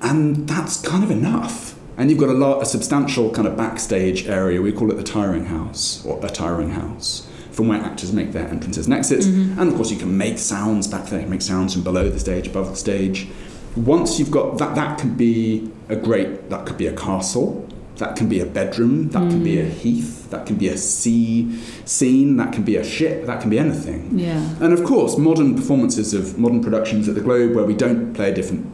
[0.01, 1.79] and that's kind of enough.
[1.95, 4.61] And you've got a lot, a substantial kind of backstage area.
[4.61, 8.47] We call it the tiring house or a tiring house, from where actors make their
[8.47, 9.27] entrances and exits.
[9.27, 9.59] Mm-hmm.
[9.59, 11.19] And of course, you can make sounds back there.
[11.19, 13.27] You can make sounds from below the stage, above the stage.
[13.75, 16.49] Once you've got that, that could be a great.
[16.49, 17.67] That could be a castle.
[17.97, 19.09] That can be a bedroom.
[19.09, 19.71] That can be a mm.
[19.71, 20.29] heath.
[20.31, 22.37] That can be a sea scene.
[22.37, 23.27] That can be a ship.
[23.27, 24.17] That can be anything.
[24.17, 24.55] Yeah.
[24.59, 28.31] And of course, modern performances of modern productions at the Globe, where we don't play
[28.31, 28.67] a different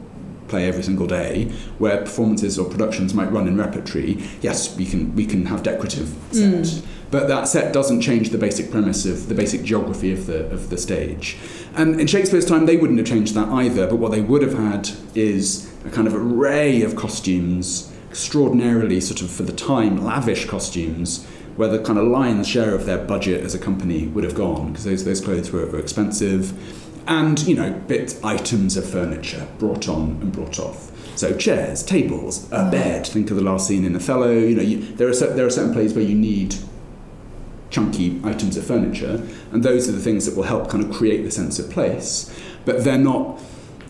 [0.50, 1.46] play every single day,
[1.78, 6.14] where performances or productions might run in repertory, yes, we can we can have decorative
[6.32, 6.86] set, mm.
[7.12, 10.70] But that set doesn't change the basic premise of the basic geography of the of
[10.70, 11.38] the stage.
[11.76, 13.88] And in Shakespeare's time, they wouldn't have changed that either.
[13.88, 19.22] But what they would have had is a kind of array of costumes, extraordinarily sort
[19.22, 23.44] of for the time lavish costumes where the kind of lion's share of their budget
[23.44, 26.54] as a company would have gone because those, those clothes were, were expensive
[27.06, 32.50] and you know bit items of furniture brought on and brought off so chairs tables
[32.52, 32.72] a mm.
[32.72, 35.50] bed think of the last scene in othello you know you, there are there are
[35.50, 36.56] certain plays where you need
[37.70, 41.24] chunky items of furniture and those are the things that will help kind of create
[41.24, 43.40] the sense of place but they're not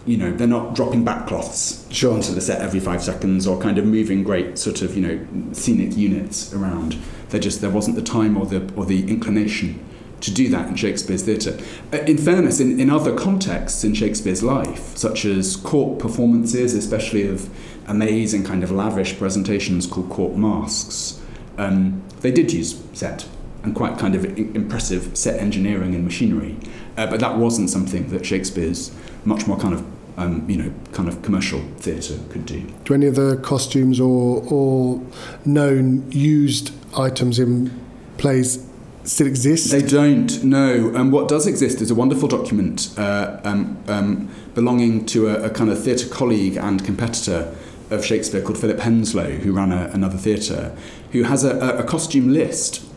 [0.06, 2.14] you know they're not dropping backcloths Sure.
[2.14, 5.54] onto the set every five seconds or kind of moving great sort of you know
[5.54, 6.98] scenic units around
[7.30, 9.86] there just there wasn't the time or the or the inclination
[10.22, 11.58] to do that in Shakespeare's theatre.
[11.94, 17.26] Uh, In fairness, in, in other contexts in Shakespeare's life, such as court performances, especially
[17.26, 17.50] of
[17.88, 21.22] amazing kind of lavish presentations called court masques,
[21.58, 23.30] um, they did use set
[23.70, 26.58] and quite kind of impressive set engineering and machinery.
[26.98, 28.92] Uh, but that wasn't something that Shakespeare's
[29.26, 29.86] much more kind of
[30.18, 32.62] um, you know kind of commercial theatre could do.
[32.86, 35.02] Do any of the costumes or, or
[35.46, 37.80] known used items in
[38.18, 38.68] plays
[39.04, 39.72] still exist?
[39.72, 40.92] They don't know.
[40.96, 45.50] And what does exist is a wonderful document uh, um, um, belonging to a, a
[45.52, 47.56] kind of theatre colleague and competitor
[47.92, 50.76] of Shakespeare called Philip Henslowe, who ran a, another theatre,
[51.12, 52.89] who has a, a costume list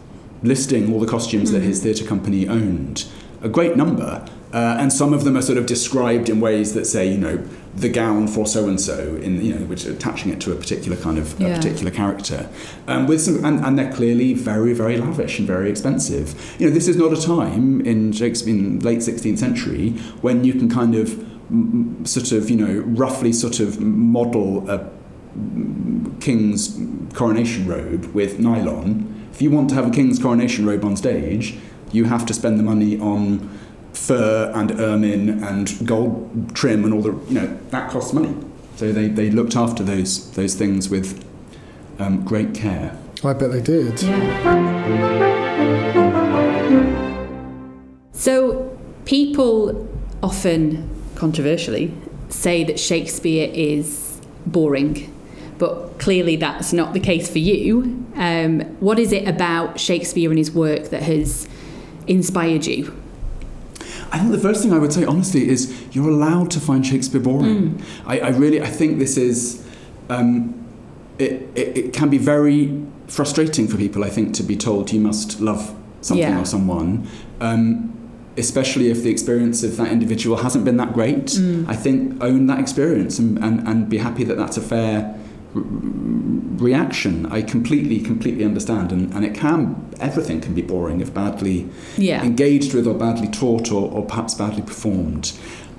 [0.42, 3.07] listing all the costumes that his theatre company owned.
[3.42, 4.26] A great number.
[4.52, 7.42] Uh, and some of them are sort of described in ways that say, you know,
[7.74, 10.96] the gown for so and so, in you know, which attaching it to a particular
[10.96, 12.50] kind of a particular character,
[12.87, 16.55] um, with some, and, and they're clearly very, very lavish and very expensive.
[16.59, 20.52] You know, this is not a time in Shakespeare, in late 16th century, when you
[20.52, 24.90] can kind of mm, mm, sort of, you know, roughly sort of model a
[25.38, 26.78] mm, king's
[27.14, 29.12] coronation robe with nylon.
[29.33, 31.59] If you want to have a king's coronation robe on stage,
[31.90, 33.59] you have to spend the money on
[33.92, 38.35] fur and ermine and gold trim and all the you know that costs money.
[38.77, 41.25] So they, they looked after those those things with
[41.99, 42.97] um, great care.
[43.25, 44.03] I bet they did.
[44.03, 45.42] Yeah.
[48.12, 49.88] So people
[50.23, 51.92] often, controversially,
[52.29, 55.12] say that Shakespeare is boring,
[55.62, 58.05] but clearly that's not the case for you.
[58.16, 61.48] Um, what is it about Shakespeare and his work that has
[62.09, 62.92] inspired you?
[64.11, 67.20] I think the first thing I would say, honestly, is you're allowed to find Shakespeare
[67.20, 67.81] boring.
[68.05, 69.64] I, I really, I think this is,
[70.09, 70.66] um,
[71.20, 74.03] it, it, it can be very frustrating for people.
[74.03, 76.40] I think to be told you must love something Yeah.
[76.40, 77.07] or someone,
[77.40, 77.94] um,
[78.37, 81.38] especially if the experience of that individual hasn't been that great.
[81.68, 85.16] I think own that experience and, and, and be happy that that's a fair
[85.54, 87.26] reaction.
[87.26, 92.22] I completely, completely understand, and, and it can everything can be boring if badly Yeah.
[92.24, 95.32] engaged with or badly taught or, or perhaps badly performed.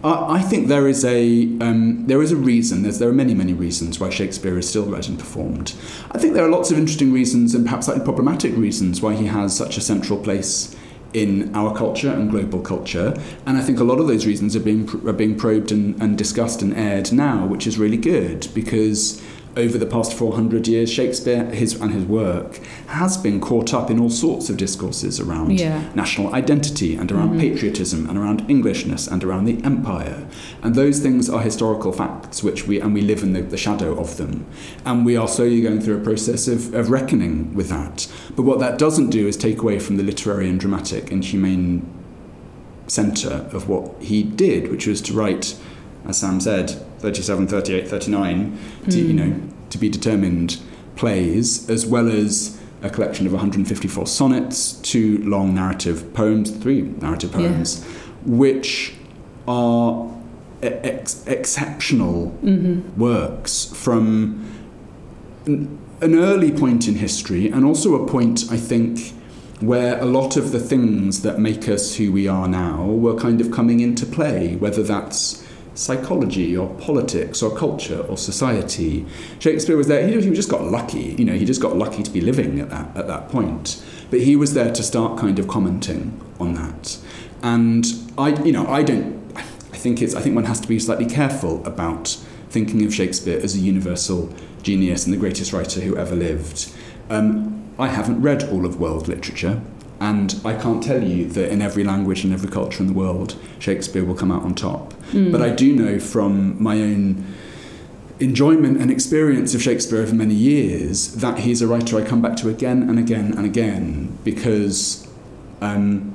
[0.04, 2.84] I, I think there is a um, there is a reason.
[2.84, 5.74] There's, there are many many reasons why Shakespeare is still read and performed.
[6.12, 9.26] I think there are lots of interesting reasons and perhaps slightly problematic reasons why he
[9.28, 10.76] has such a central place
[11.14, 13.14] in our culture and global culture.
[13.46, 16.18] And I think a lot of those reasons are being are being probed and, and
[16.18, 19.22] discussed and aired now, which is really good because
[19.56, 24.00] over the past 400 years, Shakespeare his, and his work has been caught up in
[24.00, 25.84] all sorts of discourses around Yeah.
[25.94, 27.40] national identity and around mm-hmm.
[27.40, 30.26] patriotism and around Englishness and around the empire.
[30.64, 34.00] And those things are historical facts which we and we live in the, the shadow
[34.00, 34.46] of them.
[34.86, 38.12] And we are slowly going through a process of, of reckoning with that.
[38.36, 41.86] But what that doesn't do is take away from the literary and dramatic and humane
[42.88, 45.56] centre of what he did, which was to write,
[46.06, 49.18] as Sam said, 37, 38, 39, to, you hmm.
[49.18, 50.58] know, to be determined
[50.96, 57.32] plays, as well as a collection of 154 sonnets, two long narrative poems, three narrative
[57.32, 57.40] Yeah.
[57.40, 57.84] poems,
[58.26, 58.94] which
[59.50, 60.10] are
[60.62, 62.98] ex- exceptional mm-hmm.
[62.98, 64.46] works from
[65.46, 69.12] an, an early point in history and also a point, I think,
[69.60, 73.42] where a lot of the things that make us who we are now were kind
[73.42, 75.43] of coming into play, whether that's
[75.76, 79.06] psychology or politics or culture or society.
[79.40, 82.22] Shakespeare was there, he, just got lucky, you know, he just got lucky to be
[82.22, 83.84] living at that, at that point.
[84.10, 87.00] But he was there to start kind of commenting on that.
[87.42, 87.86] And
[88.18, 91.06] I, you know, I don't, I think it's, I think one has to be slightly
[91.06, 92.18] careful about
[92.50, 96.72] thinking of Shakespeare as a universal genius and the greatest writer who ever lived.
[97.10, 99.62] Um, I haven't read all of world literature,
[100.04, 103.38] and I can't tell you that in every language and every culture in the world,
[103.60, 104.94] Shakespeare will come out on top.
[105.32, 107.24] But I do know from my own
[108.20, 112.36] enjoyment and experience of Shakespeare over many years that he's a writer I come back
[112.38, 115.08] to again and again and again because
[115.62, 116.14] um,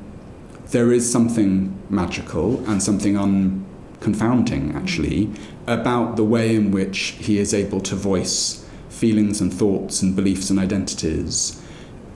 [0.67, 5.31] there is something magical and something unconfounding actually
[5.67, 10.51] about the way in which he is able to voice feelings and thoughts and beliefs
[10.51, 11.63] and identities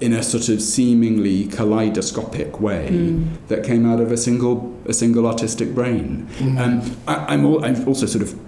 [0.03, 2.89] in a sort of seemingly kaleidoscopic way
[3.49, 4.55] that came out of a single
[4.87, 6.27] a single artistic brain.
[6.59, 8.39] Um, I, I'm, al- I'm also sort of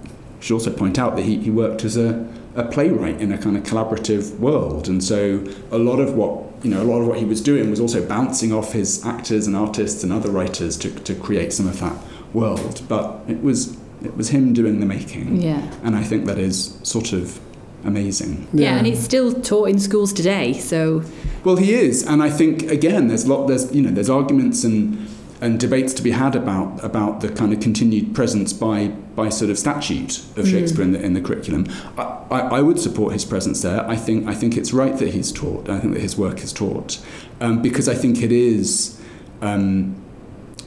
[0.40, 3.56] should also point out that he, he worked as a, a playwright in a kind
[3.56, 6.32] of collaborative world, and so a lot of what
[6.64, 9.46] you know a lot of what he was doing was also bouncing off his actors
[9.46, 11.96] and artists and other writers to, to create some of that
[12.34, 12.82] world.
[12.88, 15.62] But it was it was him doing the making, Yeah.
[15.82, 17.40] and I think that is sort of
[17.84, 18.48] amazing.
[18.52, 20.52] Yeah, and it's still taught in schools today.
[20.54, 21.02] So
[21.44, 25.08] Well, he is, and I think again, there's lot, there's you know, there's arguments and
[25.40, 29.50] and debates to be had about about the kind of continued presence by by sort
[29.50, 31.66] of statute of Shakespeare in the in the curriculum.
[31.98, 33.86] I, I, I would support his presence there.
[33.88, 35.68] I think I think it's right that he's taught.
[35.68, 37.04] I think that his work is taught
[37.40, 39.00] um, because I think it is.
[39.42, 39.96] Um,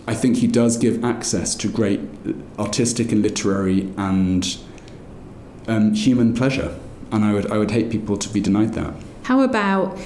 [0.10, 2.00] I think he does give access to great
[2.58, 4.58] artistic and literary and
[5.68, 6.80] um, human pleasure,
[7.12, 8.94] and I would I would hate people to be denied that.
[9.24, 9.98] How about,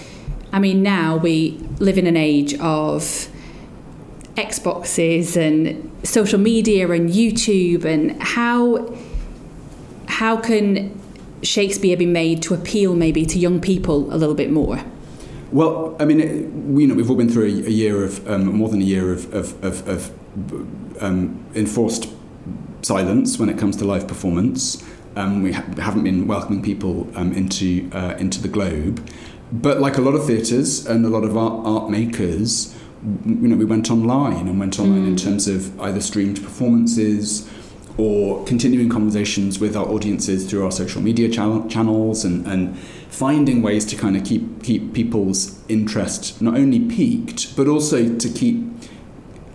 [0.51, 3.29] I mean, now we live in an age of
[4.35, 8.95] Xboxes and social media and YouTube, and how
[10.07, 10.99] how can
[11.43, 14.83] Shakespeare be made to appeal maybe to young people a little bit more?
[15.51, 18.25] Well, I mean, it, we, you know, we've all been through a, a year of
[18.27, 22.07] um, more than a year of, of, of, of um, enforced
[22.81, 24.83] silence when it comes to live performance.
[25.15, 29.05] Um, we ha- haven't been welcoming people um, into uh, into the globe,
[29.51, 32.73] but like a lot of theatres and a lot of art, art makers,
[33.25, 37.49] you know, we went online and went online in terms of either streamed performances
[37.97, 42.77] or continuing conversations with our audiences through our social media channel, channels and, and
[43.09, 48.29] finding ways to kind of keep keep people's interest not only peaked but also to
[48.29, 48.63] keep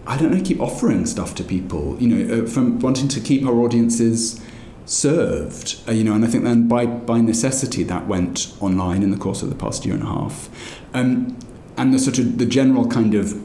[0.07, 3.47] I don't know keep offering stuff to people you know uh, from wanting to keep
[3.47, 4.40] our audiences
[4.87, 9.11] served uh, you know and I think then by by necessity that went online in
[9.11, 10.49] the course of the past year and a half
[10.94, 11.37] um,
[11.77, 13.42] and the sort of the general kind of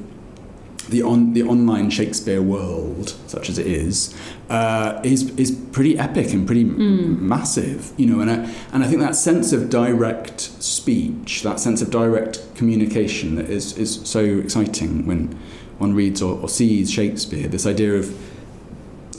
[0.89, 4.15] the on the online Shakespeare world, such as it is,
[4.49, 8.19] uh, is is pretty epic and pretty m- massive, you know.
[8.19, 13.36] And I, and I think that sense of direct speech, that sense of direct communication,
[13.36, 15.39] that is is so exciting when
[15.78, 17.47] one reads or, or sees Shakespeare.
[17.47, 18.13] This idea of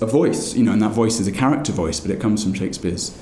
[0.03, 2.53] a voice, you know, and that voice is a character voice, but it comes from
[2.55, 3.17] Shakespeare's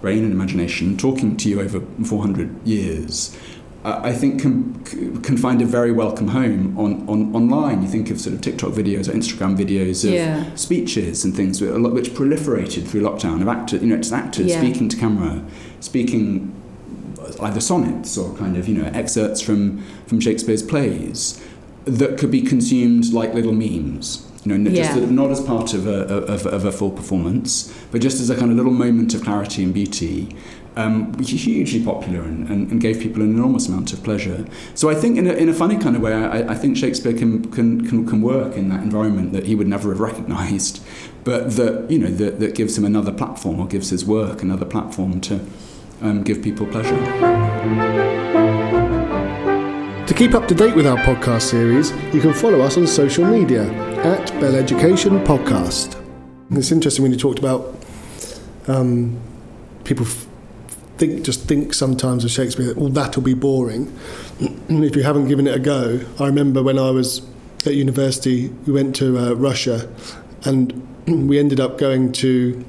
[0.00, 3.36] brain and imagination, talking to you over 400 years.
[3.84, 4.84] Uh, I think can
[5.22, 7.82] can find a very welcome home on, on online.
[7.82, 10.54] You think of sort of TikTok videos or Instagram videos of Yeah.
[10.54, 14.12] speeches and things with a lot which proliferated through lockdown of actors, you know, just
[14.12, 14.60] actors Yeah.
[14.60, 15.42] speaking to camera,
[15.80, 16.52] speaking
[17.40, 21.40] either sonnets or kind of you know excerpts from from Shakespeare's plays
[21.86, 24.26] that could be consumed like little memes.
[24.44, 24.92] You know, just Yeah.
[24.94, 28.30] sort of not as part of a, of, of a full performance, but just as
[28.30, 30.34] a kind of little moment of clarity and beauty,
[30.76, 34.46] um, which is hugely popular and, and, and gave people an enormous amount of pleasure.
[34.74, 37.12] So I think in a, in a funny kind of way, I, I think Shakespeare
[37.12, 40.82] can, can, can, can work in that environment that he would never have recognised,
[41.24, 44.64] but that, you know, that, that gives him another platform or gives his work another
[44.64, 45.44] platform to
[46.00, 46.96] um, give people pleasure.
[50.10, 53.24] To keep up to date with our podcast series, you can follow us on social
[53.24, 53.70] media
[54.02, 56.04] at Bell Education Podcast.
[56.50, 57.76] It's interesting when you talked about
[58.66, 59.20] um,
[59.84, 60.26] people f-
[60.96, 63.96] think just think sometimes of Shakespeare that well that'll be boring
[64.40, 66.00] if you haven't given it a go.
[66.18, 67.22] I remember when I was
[67.64, 69.88] at university, we went to uh, Russia,
[70.44, 70.88] and
[71.28, 72.64] we ended up going to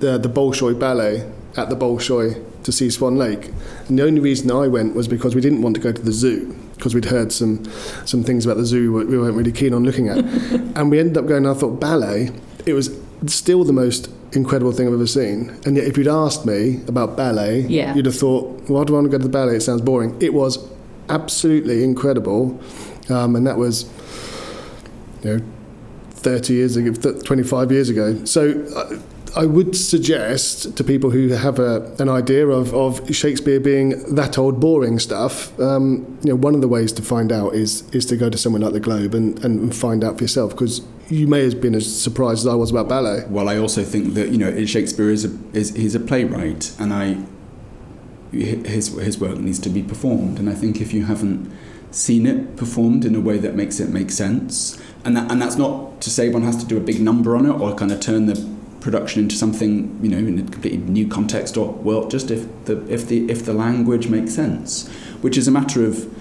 [0.00, 3.50] the the Bolshoi Ballet at the Bolshoi to see Swan Lake.
[3.88, 6.12] And the only reason I went was because we didn't want to go to the
[6.12, 7.64] zoo because we'd heard some
[8.06, 10.18] some things about the zoo we we weren't really keen on looking at.
[10.76, 11.46] and we ended up going.
[11.46, 12.30] I thought ballet.
[12.66, 12.90] It was
[13.26, 15.50] still the most incredible thing I've ever seen.
[15.66, 17.94] And yet, if you'd asked me about ballet, Yeah.
[17.94, 19.56] you'd have thought, "Why do I want to go to the ballet?
[19.56, 20.58] It sounds boring." It was
[21.08, 22.58] absolutely incredible,
[23.08, 23.86] um, and that was,
[25.24, 25.40] you know,
[26.12, 28.16] 30 years ago, 25 years ago.
[28.24, 28.98] So uh,
[29.36, 34.38] I would suggest to people who have a, an idea of, of Shakespeare being that
[34.38, 38.06] old boring stuff, um, you know, one of the ways to find out is is
[38.06, 41.26] to go to somewhere like the Globe and, and find out for yourself because you
[41.26, 43.24] may have been as surprised as I was about ballet.
[43.28, 46.92] Well, I also think that you know Shakespeare is a is he's a playwright, and
[46.92, 47.24] I
[48.32, 51.50] his his work needs to be performed, and I think if you haven't
[51.90, 55.56] seen it performed in a way that makes it make sense, and that, and that's
[55.56, 58.00] not to say one has to do a big number on it or kind of
[58.00, 62.30] turn the production into something you know in a completely new context or well just
[62.30, 64.88] if the if the if the language makes sense,
[65.20, 66.12] which is a matter of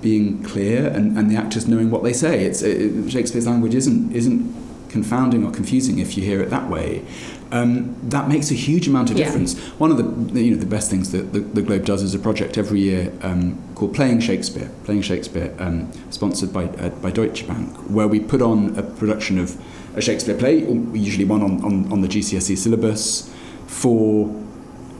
[0.00, 2.44] being clear and, and the actors knowing what they say.
[2.44, 4.54] It's it, Shakespeare's language isn't isn't
[4.88, 7.04] confounding or confusing if you hear it that way.
[7.50, 9.24] Um, that makes a huge amount of Yeah.
[9.26, 9.58] difference.
[9.78, 12.18] One of the, you know the best things that the, the Globe does is a
[12.18, 14.70] project every year um, called Playing Shakespeare.
[14.84, 19.38] Playing Shakespeare, um, sponsored by uh, by Deutsche Bank, where we put on a production
[19.38, 19.56] of
[19.96, 20.58] a Shakespeare play,
[20.92, 23.32] usually one on, on, on the GCSE syllabus,
[23.66, 24.28] for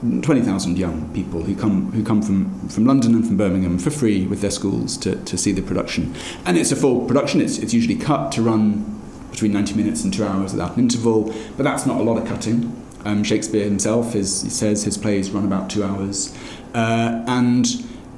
[0.01, 4.27] 20,000 young people who come who come from, from London and from Birmingham for free
[4.27, 6.15] with their schools to, to see the production.
[6.45, 8.98] And it's a full production, it's, it's usually cut to run
[9.39, 12.27] between 90 minutes and two hours without an interval, but that's not a lot of
[12.27, 12.75] cutting.
[13.05, 16.37] Um, Shakespeare himself is, he says his plays run about two hours.
[16.75, 17.65] Uh, and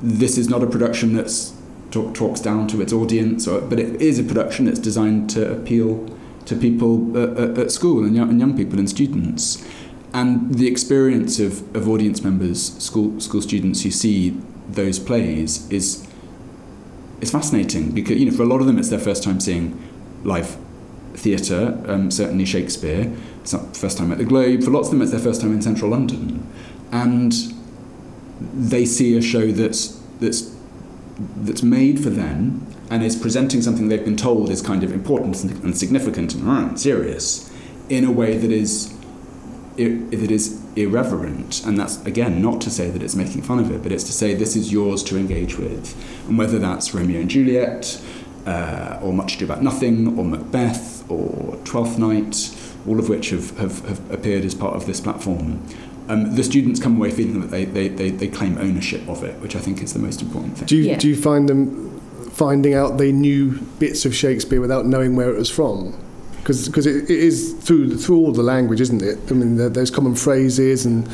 [0.00, 1.52] this is not a production that's
[1.90, 5.52] talk, talks down to its audience, or, but it is a production that's designed to
[5.52, 6.08] appeal
[6.46, 9.62] to people uh, uh, at school and young, and young people and students.
[10.14, 14.40] And the experience of, of audience members, school, school students who see
[14.70, 16.08] those plays is,
[17.20, 19.78] is fascinating because you know, for a lot of them it's their first time seeing
[20.24, 20.56] live
[21.20, 23.12] theatre, um, certainly Shakespeare.
[23.42, 24.62] It's not first time at the Globe.
[24.62, 26.46] For lots of them it's their first time in central London.
[26.92, 27.32] And
[28.54, 30.54] they see a show that's, that's,
[31.36, 35.42] that's made for them and is presenting something they've been told is kind of important
[35.44, 37.50] and significant and serious
[37.88, 38.96] in a way that is
[39.76, 43.82] that is irreverent, and that's again not to say that it's making fun of it,
[43.82, 45.96] but it's to say this is yours to engage with,
[46.28, 48.00] and whether that's Romeo and Juliet,
[48.46, 52.54] uh, or Much Ado About Nothing, or Macbeth, or Twelfth Night,
[52.86, 55.62] all of which have, have, have appeared as part of this platform.
[56.08, 59.38] Um, the students come away feeling that they, they, they, they claim ownership of it,
[59.40, 60.66] which I think is the most important thing.
[60.66, 60.98] Do you, Yeah.
[60.98, 62.00] do you find them
[62.32, 65.94] finding out they knew bits of Shakespeare without knowing where it was from?
[66.38, 69.18] Because it, it is through through all the language, isn't it?
[69.30, 71.06] I mean, there, there's common phrases and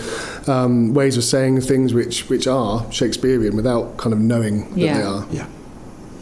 [0.48, 5.02] um, ways of saying things which, which are Shakespearean without kind of knowing that they
[5.02, 5.26] are.
[5.32, 5.46] Yeah.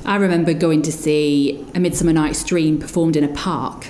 [0.04, 3.86] I remember going to see A Midsummer Night's Dream performed in a park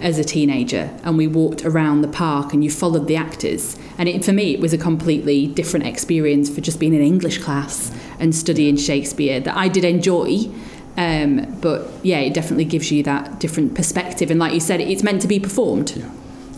[0.00, 3.78] as a teenager, and we walked around the park and you followed the actors.
[3.96, 7.38] And it, for me, it was a completely different experience for just being in English
[7.38, 10.50] class and studying Shakespeare that I did enjoy.
[10.96, 14.30] Um, but yeah, it definitely gives you that different perspective.
[14.30, 15.96] And like you said, it's meant to be performed.
[15.96, 16.10] Yeah.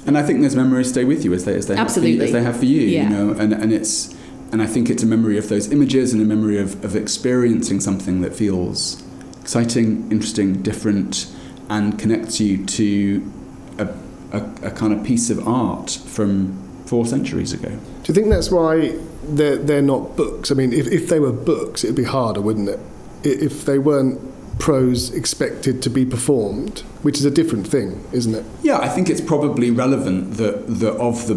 [0.07, 2.21] And I think those memories stay with you as they as they have for you,
[2.21, 2.27] Absolutely.
[2.27, 2.81] as they have for you.
[2.81, 3.05] Yeah.
[3.05, 4.15] You know, and and it's
[4.55, 7.81] and I think it's a memory of those images and a memory of, of experiencing
[7.81, 9.03] something that feels
[9.41, 11.27] exciting, interesting, different,
[11.69, 13.33] and connects you to
[13.81, 13.89] a,
[14.31, 17.69] a, a kind of piece of art from four centuries ago.
[17.69, 20.53] Do you think that's why they're, they're not books?
[20.53, 22.79] I mean, if, if they were books, it'd be harder, wouldn't it?
[23.25, 24.21] If they weren't
[24.61, 28.47] prose expected to be performed, which is a different thing, isn't it?
[28.63, 31.35] Yeah, I think it's probably relevant that, that of the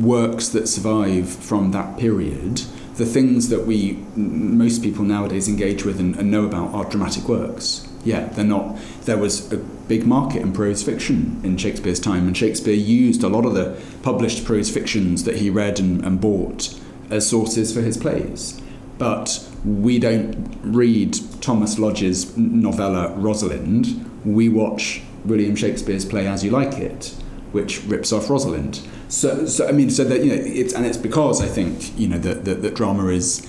[0.00, 2.62] works that survive from that period,
[2.96, 7.28] the things that we, most people nowadays engage with and, and know about are dramatic
[7.28, 7.86] works.
[8.04, 8.78] Yeah, they're not.
[9.02, 13.28] There was a big market in prose fiction in Shakespeare's time, and Shakespeare used a
[13.28, 16.78] lot of the published prose fictions that he read and, and bought
[17.10, 18.60] as sources for his plays.
[18.98, 24.06] But we don't read Thomas Lodge's novella Rosalynde.
[24.24, 27.14] We watch William Shakespeare's play As You Like It,
[27.52, 28.86] which rips off Rosalynde.
[29.08, 32.08] So, so I mean, so that you know, it's and it's because I think you
[32.08, 33.48] know that that, that drama is,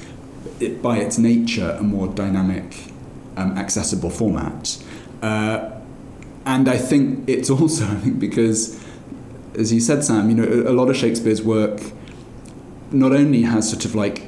[0.60, 2.92] it, by its nature, a more dynamic,
[3.38, 4.84] um, accessible format,
[5.22, 5.72] uh,
[6.46, 8.84] and I think it's also I think because,
[9.56, 11.80] as you said, Sam, you know, a, a lot of Shakespeare's work
[12.92, 14.24] not only has sort of like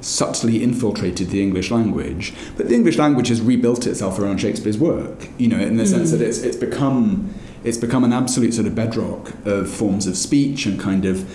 [0.00, 5.28] subtly infiltrated the English language, but the English language has rebuilt itself around Shakespeare's work.
[5.38, 7.34] You know, in the sense that it's it's become
[7.64, 11.28] it's become an absolute sort of bedrock of forms of speech and kind of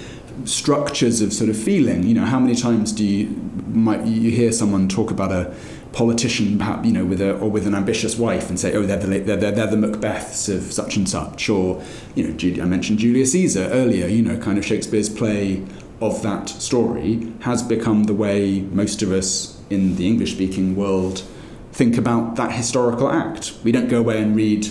[0.46, 2.04] structures of sort of feeling.
[2.04, 3.28] You know, how many times do you
[3.68, 5.54] might you hear someone talk about a
[5.92, 8.98] politician, perhaps you know, with a or with an ambitious wife, and say, "Oh, they're
[8.98, 11.82] the they're, they're, they're the Macbeths of such and such," or
[12.16, 14.08] you know, I mentioned Julius Caesar earlier.
[14.08, 15.64] You know, kind of Shakespeare's play
[16.02, 21.24] of that story has become the way most of us in the English speaking world
[21.72, 23.54] think about that historical act.
[23.64, 24.68] We don't go away and read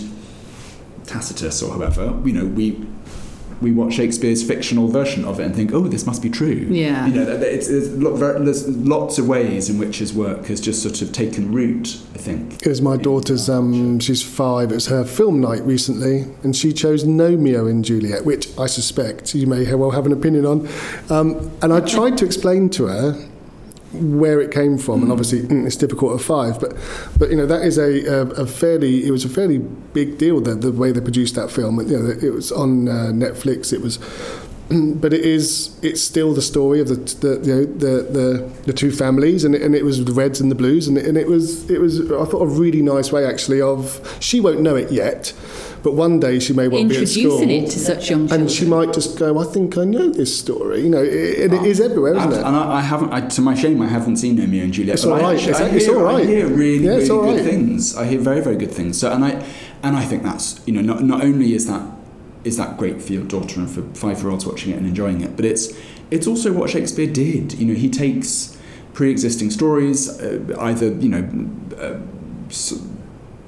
[1.05, 2.19] Tacitus or whoever.
[2.25, 2.85] You know, we
[3.61, 6.67] we watch Shakespeare's fictional version of it and think, oh, this must be true.
[6.69, 7.07] Yeah.
[7.07, 11.01] You know, it's, it's, there's lots of ways in which his work has just sort
[11.01, 12.61] of taken root, I think.
[12.61, 16.73] It was my daughter's, um, she's five, it was her film night recently, and she
[16.73, 20.67] chose Romeo and Juliet, which I suspect you may well have an opinion on.
[21.09, 23.29] Um, and I tried to explain to her
[23.95, 26.59] where it came from, and obviously mm, it's difficult at five.
[26.59, 26.75] But
[27.17, 30.39] but you know that is a, a, a fairly it was a fairly big deal
[30.41, 31.79] the, the way they produced that film.
[31.79, 33.73] You know, it was on uh, Netflix.
[33.73, 33.99] It was.
[34.69, 35.77] Mm, but it is.
[35.83, 39.53] It's still the story of the the you know, the, the, the two families, and
[39.53, 41.79] it, and it was the Reds and the Blues, and it, and it was it
[41.79, 45.33] was I thought a really nice way actually of she won't know it yet,
[45.83, 46.95] but one day she may well be.
[46.97, 48.41] Introducing it to such young children.
[48.41, 50.81] And she might just go, I think I know this story.
[50.81, 52.37] You know, it, it oh, is everywhere, isn't it?
[52.37, 54.95] And I, I haven't, I, to my shame, I haven't seen Romeo and Juliet.
[54.95, 55.37] It's all right all I right.
[55.37, 56.23] actually- It's- I it's hear, all right.
[56.23, 57.43] I hear really, Yeah, really all good right.
[57.45, 57.95] things.
[57.95, 58.99] I hear very, very good things.
[58.99, 59.45] So, and I,
[59.83, 61.83] and I think that's, you know, not, not only is that,
[62.45, 65.43] is that great for your daughter and for five-year-olds watching it and enjoying it, but
[65.45, 65.73] it's,
[66.11, 67.53] it's also what Shakespeare did.
[67.53, 68.57] You know, he takes
[68.93, 71.23] pre-existing stories, uh, either, you know,
[71.77, 71.99] uh,
[72.47, 72.79] s-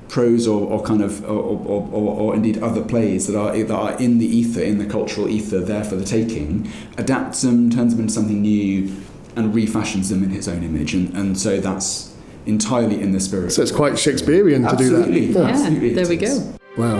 [0.09, 3.71] prose or, or kind of or, or, or, or indeed other plays that are that
[3.75, 7.93] are in the ether, in the cultural ether, there for the taking, adapts them, turns
[7.93, 8.89] them into something new,
[9.35, 13.51] and refashions them in his own image, and, and so that's entirely in the spirit.
[13.51, 14.99] So it's quite Shakespearean to do that.
[15.09, 15.25] Absolutely.
[15.27, 15.39] Yeah.
[15.41, 16.53] yeah, absolutely there we go.
[16.77, 16.97] Wow.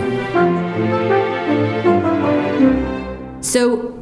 [3.40, 3.94] So,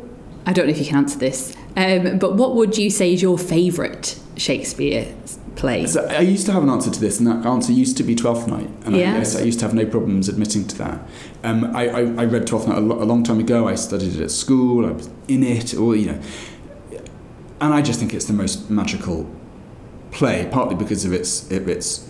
[0.46, 3.20] I don't know if you can answer this, um, but what would you say is
[3.22, 5.14] your favourite Shakespeare
[5.56, 5.86] play?
[5.86, 8.14] So I used to have an answer to this, and that answer used to be
[8.14, 8.68] Twelfth Night.
[8.84, 9.14] And Yeah.
[9.14, 11.00] I, yes, I used to have no problems admitting to that.
[11.44, 13.68] Um, I, I, I read Twelfth Night a, lo- a long time ago.
[13.68, 14.86] I studied it at school.
[14.86, 16.20] I was in it, or you know,
[17.60, 19.28] and I just think it's the most magical
[20.10, 22.08] play, partly because of its of its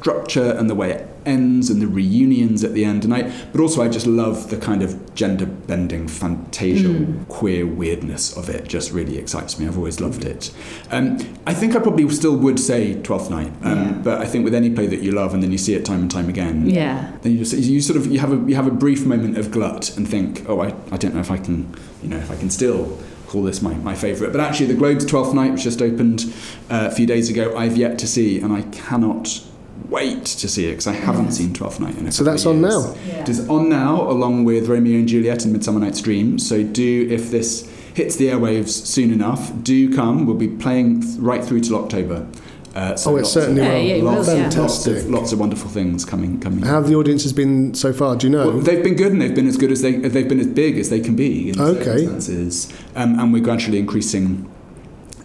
[0.00, 3.04] structure and the way it ends and the reunions at the end.
[3.04, 8.34] And I, but also I just love the kind of gender bending, fantasial, queer weirdness
[8.36, 8.66] of it.
[8.66, 9.66] Just really excites me.
[9.66, 10.50] I've always loved it.
[10.90, 13.92] Um, I think I probably still would say Twelfth Night, um, Yeah.
[14.02, 16.00] but I think with any play that you love and then you see it time
[16.00, 17.12] and time again, Yeah.
[17.22, 19.50] then you just you sort of you have a you have a brief moment of
[19.50, 22.36] glut and think, oh, I, I don't know if I can, you know, if I
[22.36, 22.98] can still
[23.28, 24.32] call this my, my favourite.
[24.32, 26.32] But actually, the Globe's Twelfth Night, which just opened
[26.70, 29.42] uh, a few days ago, I've yet to see, and I cannot
[29.88, 32.56] wait to see it because I haven't seen Twelfth Night in a So that's of
[32.56, 32.84] on years.
[32.86, 33.20] now?
[33.22, 36.38] It is on now, along with Romeo and Juliet and Midsummer Night's Dream.
[36.38, 40.26] So do if this hits the airwaves soon enough, do come.
[40.26, 42.26] We'll be playing th- right through till October.
[42.72, 44.48] Uh, so Oh, it certainly of, Yeah, yeah, lots, will, yeah.
[44.56, 46.62] lots of lots of wonderful things coming coming.
[46.62, 48.14] How have the audiences been so far?
[48.14, 48.46] Do you know?
[48.48, 50.78] Well, they've been good and they've been as good as they they've been as big
[50.78, 51.82] as they can be in Okay.
[51.84, 54.48] circumstances, um, and we're gradually increasing.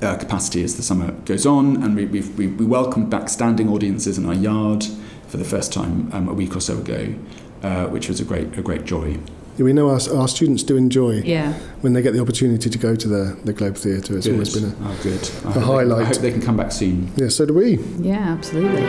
[0.05, 3.67] Uh, capacity as the summer goes on, and we, we've, we, we welcomed back standing
[3.69, 4.85] audiences in our yard
[5.27, 7.15] for the first time um, a week or so ago,
[7.63, 9.17] uh, which was a great a great joy.
[9.57, 11.53] we know our, our students do enjoy Yeah.
[11.81, 14.15] when they get the opportunity to go to the, the Globe Theatre.
[14.15, 14.33] It's Good.
[14.33, 14.75] always been a.
[14.83, 15.21] oh, good.
[15.23, 16.01] I hope they- highlight.
[16.01, 17.11] I hope they can come back soon.
[17.15, 17.77] Yeah, so do we.
[17.97, 18.81] Yeah, absolutely.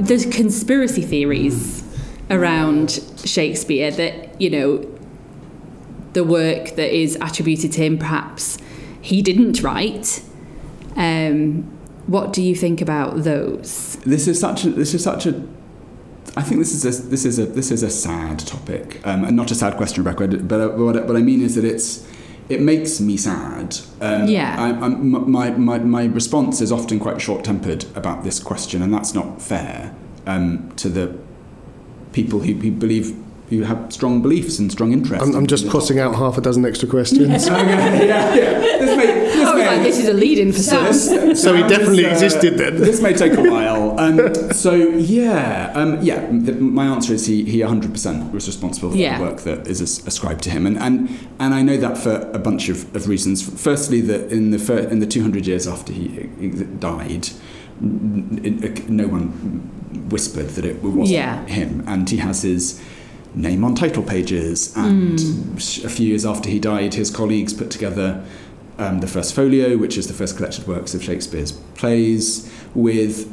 [0.00, 1.84] There's conspiracy theories
[2.30, 4.97] around Shakespeare that, you know,
[6.12, 8.58] the work that is attributed to him perhaps
[9.00, 10.22] he didn't write.
[10.96, 11.62] Um,
[12.06, 13.96] what do you think about those?
[14.04, 15.40] This is such a this is such a
[16.36, 19.36] I think this is a this is a this is a sad topic, um, and
[19.36, 20.38] not a sad question, Rebecca.
[20.38, 22.06] But what, I- what I mean is that it's
[22.48, 23.76] it makes me sad.
[24.00, 24.56] Um, Yeah.
[24.58, 28.92] I, I'm, my, my, my response is often quite short tempered about this question, and
[28.94, 29.94] that's not fair
[30.26, 31.14] um, to the
[32.12, 33.14] people who, who believe
[33.50, 35.26] who have strong beliefs and strong interests.
[35.26, 37.48] I'm, I'm just the crossing out half a dozen extra questions.
[37.58, 38.60] Okay, yeah, yeah.
[38.78, 41.34] This may, this I was may, like, this is a lead in for some.
[41.34, 42.76] so he definitely uh, existed then.
[42.76, 43.98] This may take a while.
[43.98, 46.26] Um, so yeah, um, yeah.
[46.30, 49.18] The, my answer is he he 100% was responsible for Yeah.
[49.18, 51.08] the work that is ascribed to him, and and
[51.40, 53.42] and I know that for a bunch of, of reasons.
[53.62, 57.28] Firstly, that in the fir- in the 200 years after he he died,
[57.80, 59.28] n- n- no one
[60.10, 61.44] whispered that it wasn't Yeah.
[61.46, 62.80] him, and he has his
[63.34, 64.72] name on title pages.
[64.76, 65.56] And Hmm.
[65.86, 68.22] a few years after he died, his colleagues put together
[68.78, 73.26] um, the first folio, which is the first collected works of Shakespeare's plays, with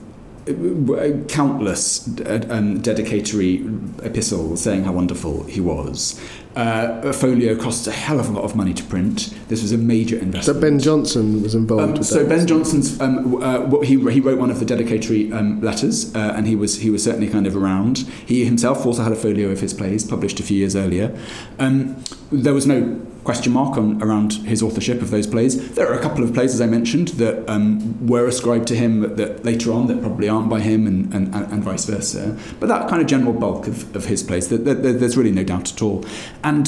[0.47, 3.63] uh, countless uh, um, dedicatory
[4.03, 6.19] epistles saying how wonderful he was.
[6.55, 9.33] Uh, a folio costs a hell of a lot of money to print.
[9.49, 10.55] This was a major investment.
[10.55, 10.61] So.
[10.61, 12.29] Ben Jonson was involved Um, so that.
[12.29, 16.33] Ben Jonson's um, uh, what he he wrote one of the dedicatory um, letters, uh,
[16.35, 17.97] and he was he was certainly kind of around.
[18.25, 21.13] He himself also had a folio of his plays published a few years earlier.
[21.59, 21.97] Um,
[22.31, 25.73] there was no question mark on around his authorship of those plays.
[25.73, 29.01] There are a couple of plays, as I mentioned, that um, were ascribed to him
[29.01, 32.37] that, that later on that probably aren't by him, and, and, and vice versa.
[32.59, 35.43] But that kind of general bulk of, of his plays, that, that there's really no
[35.43, 36.05] doubt at all.
[36.45, 36.65] And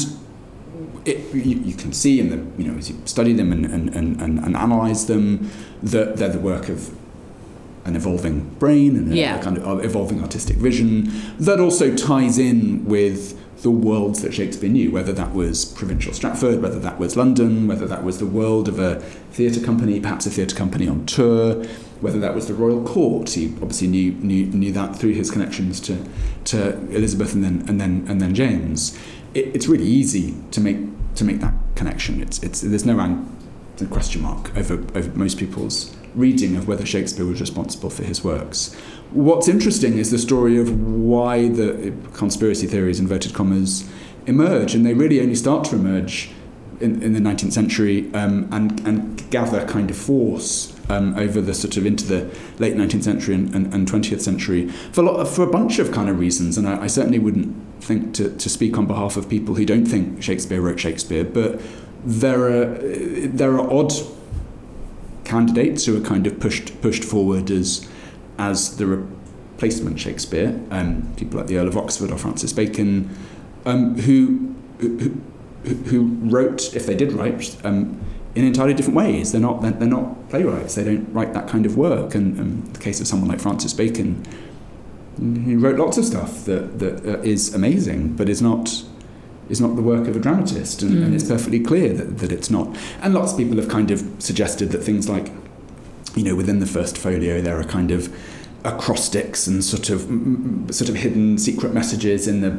[1.05, 3.89] it, you, you can see in the you know as you study them and, and,
[3.95, 5.49] and, and, and analyze them
[5.81, 6.91] that they're the work of
[7.85, 9.39] an evolving brain and a, Yeah.
[9.39, 11.09] a kind of uh, evolving artistic vision
[11.39, 16.61] that also ties in with the worlds that Shakespeare knew, whether that was provincial Stratford,
[16.61, 18.99] whether that was London, whether that was the world of a
[19.31, 21.63] theatre company, perhaps a theatre company on tour,
[22.01, 23.31] whether that was the royal court.
[23.31, 25.97] He obviously knew knew, knew that through his connections to,
[26.45, 28.97] to Elizabeth and then and then and then James.
[29.37, 30.79] It, it's really easy to make
[31.15, 32.21] to make that connection.
[32.21, 33.25] It's it's there's no
[33.91, 38.73] question mark over over most people's reading of whether Shakespeare was responsible for his works.
[39.11, 43.87] What's interesting is the story of why the conspiracy theories, inverted commas,
[44.25, 46.31] emerge, and they really only start to emerge
[46.81, 51.53] in, in the 19th century um, and, and gather kind of force um, over the
[51.53, 55.27] sort of into the late 19th century and, and, and 20th century for a, lot
[55.27, 56.57] for a bunch of kind of reasons.
[56.57, 59.85] And I, I certainly wouldn't think to, to speak on behalf of people who don't
[59.85, 61.61] think Shakespeare wrote Shakespeare, but
[62.03, 62.77] there are,
[63.27, 63.93] there are odd
[65.25, 67.87] candidates who are kind of pushed pushed forward as
[68.39, 73.09] as the replacement Shakespeare, um, people like the Earl of Oxford or Francis Bacon,
[73.65, 75.19] um, who, who
[75.87, 77.99] who wrote, if they did write, um,
[78.37, 79.31] in entirely different ways.
[79.31, 80.75] They're not they're, they're not playwrights.
[80.75, 82.15] They don't write that kind of work.
[82.15, 84.09] And in the case of someone like Francis Bacon,
[85.47, 88.83] he wrote lots of stuff that that uh, is amazing, but is not
[89.49, 91.15] is not the work of a dramatist, and, and Mm.
[91.15, 92.67] it's perfectly clear that, that it's not.
[93.01, 95.31] And lots of people have kind of suggested that things like,
[96.15, 98.01] you know, within the first folio, there are kind of
[98.65, 102.51] acrostics and sort of mm, mm, sort of hidden secret messages in the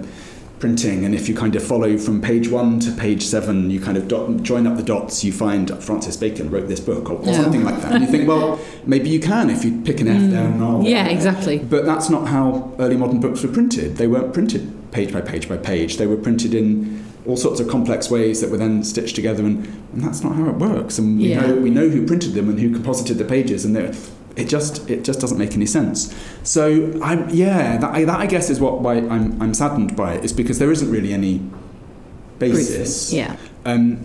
[0.59, 1.05] printing.
[1.05, 4.09] And if you kind of follow from page one to page seven, you kind of
[4.09, 7.33] dot, join up the dots, you find Francis Bacon wrote this book or, or Yeah.
[7.43, 7.93] something like that.
[7.93, 10.83] And you think, well, maybe you can if you pick an F there and R.
[10.83, 11.13] Yeah, there.
[11.13, 11.59] exactly.
[11.59, 13.97] But that's not how early modern books were printed.
[13.97, 15.97] They weren't printed page by page by page.
[15.97, 19.67] They were printed in all sorts of complex ways that were then stitched together, and,
[19.93, 20.99] and that's not how it works.
[20.99, 21.43] And we Yeah.
[21.47, 23.93] know we know who printed them and who composited the pages, and they're-
[24.39, 26.15] it just it just doesn't make any sense.
[26.43, 30.15] So I yeah, that, I, that I guess is what why I'm I'm saddened by
[30.15, 31.43] it is because there isn't really any
[32.39, 33.13] basis.
[33.13, 33.37] Yeah.
[33.65, 34.05] Um,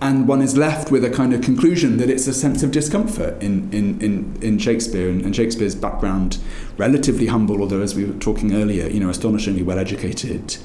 [0.00, 3.42] and one is left with a kind of conclusion that it's a sense of discomfort
[3.42, 6.38] in, in, in, in Shakespeare and, and Shakespeare's background,
[6.76, 10.58] relatively humble, although as we were talking earlier, you know, astonishingly well educated.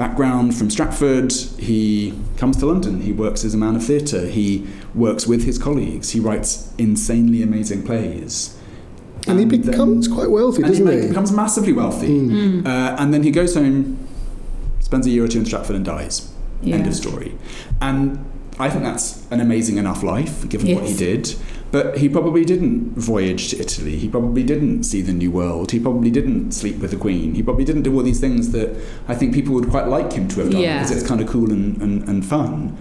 [0.00, 4.66] Background from Stratford, he comes to London, he works as a man of theatre, he
[4.94, 8.56] works with his colleagues, he writes insanely amazing plays.
[9.28, 11.08] And he then- becomes quite wealthy, and doesn't he he?
[11.08, 12.18] becomes massively wealthy.
[12.18, 12.66] Mm.
[12.66, 13.98] Uh, and then he goes home,
[14.78, 16.32] spends a year or two in Stratford and dies.
[16.64, 17.36] End of story.
[17.82, 18.24] And
[18.58, 21.34] I think that's an amazing enough life, given what he did.
[21.72, 23.96] But he probably didn't voyage to Italy.
[23.96, 25.70] He probably didn't see the New World.
[25.70, 27.34] He probably didn't sleep with the Queen.
[27.34, 28.74] He probably didn't do all these things that
[29.06, 30.82] I think people would quite like him to have done Yeah.
[30.82, 32.76] because it's kind of cool and, and, and fun.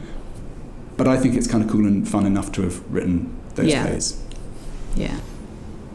[0.98, 3.86] But I think it's kind of cool and fun enough to have written those Yeah.
[3.86, 4.20] plays.
[4.96, 5.20] Yeah.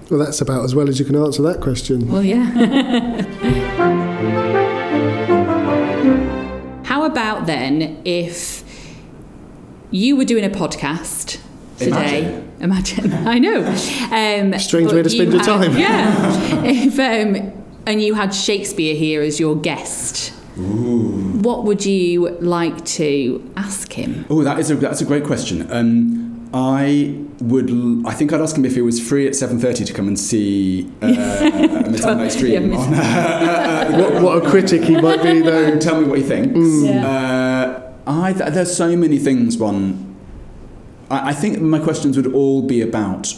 [0.08, 2.08] Well, that's about as well as you can answer that question.
[2.12, 2.44] Well, yeah.
[6.84, 8.62] How about then if
[9.90, 11.40] you were doing a podcast
[11.78, 12.22] today?
[12.22, 12.43] Imagine.
[13.26, 13.64] I know.
[14.12, 15.76] Um, Strange way to spend you your had- time.
[15.78, 16.62] Yeah.
[16.64, 17.52] if um,
[17.86, 20.32] and you had Shakespeare here as your guest.
[20.56, 21.32] Ooh.
[21.42, 24.24] what would you like to ask him?
[24.30, 25.66] Oh, that is a that's a great question.
[25.72, 27.68] Um, I would.
[27.70, 30.06] l- I think I'd ask him if he was free at seven thirty to come
[30.06, 32.70] and see uh, Midsummer Night's Dream.
[32.72, 35.64] Yeah, on, uh, What, what a critic he might be, though.
[35.64, 36.58] and tell me what he thinks.
[36.88, 39.56] Uh, I th- there's so many things.
[39.58, 40.13] One,
[41.10, 43.34] I, I think my questions would all be about.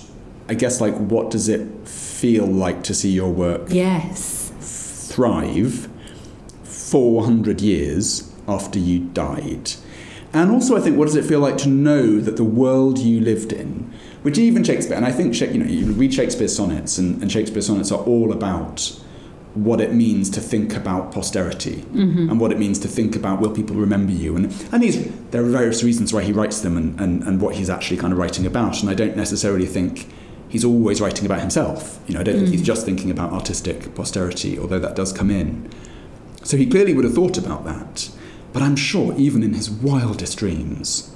[0.49, 4.53] I guess like what does it feel like to see your work Yes.
[5.11, 5.89] thrive
[6.63, 9.73] 400 years after you died.
[10.33, 13.21] And also, I think, what does it feel like to know that the world you
[13.21, 13.91] lived in,
[14.23, 17.67] which even Shakespeare, and I think, you know, you read Shakespeare's sonnets, and, and Shakespeare's
[17.67, 19.01] sonnets are all about
[19.57, 22.29] what it means to think about posterity mm-hmm.
[22.29, 24.37] and what it means to think about will people remember you.
[24.37, 27.55] And, and he's, there are various reasons why he writes them and, and, and what
[27.55, 28.81] he's actually kind of writing about.
[28.81, 30.09] And I don't necessarily think
[30.49, 31.99] he's always writing about himself.
[32.07, 32.67] You know, I don't think he's mm.
[32.67, 35.71] just thinking about artistic posterity, although that does come in.
[36.45, 38.11] So he clearly would have thought about that.
[38.53, 41.16] But I'm sure, even in his wildest dreams,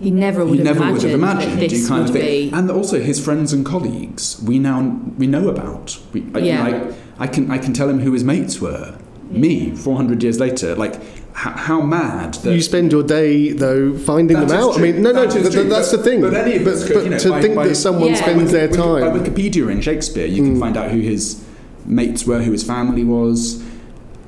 [0.00, 2.14] He never would he have never imagined, would have imagined that this kind would of
[2.16, 2.50] thing.
[2.50, 2.56] be.
[2.56, 5.98] And also his friends and colleagues, we now we know about.
[6.12, 6.92] We, I, Yeah.
[7.18, 8.96] I, I can I can tell him who his mates were.
[9.30, 10.94] Me, 400 years later, like
[11.34, 14.74] how, how mad that You spend your day though finding them out.
[14.74, 14.84] true.
[14.88, 16.20] I mean, no, no, That is th- th- that's But- the thing.
[16.22, 18.14] but any of us could, you know, to by- think by- that someone Yeah.
[18.14, 19.02] spends their time.
[19.02, 20.60] By Wikipedia and Shakespeare, you can mm.
[20.60, 21.44] find out who his
[21.84, 23.62] mates were, who his family was.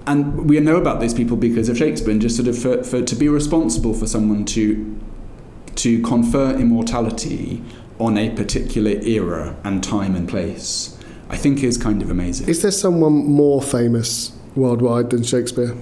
[0.06, 3.00] And we know about these people because of Shakespeare, and just sort of for, for
[3.00, 4.96] to be responsible for someone to
[5.80, 7.62] to confer immortality
[7.98, 12.48] on a particular era and time and place, I think is kind of amazing.
[12.48, 15.74] Is there someone more famous worldwide than Shakespeare?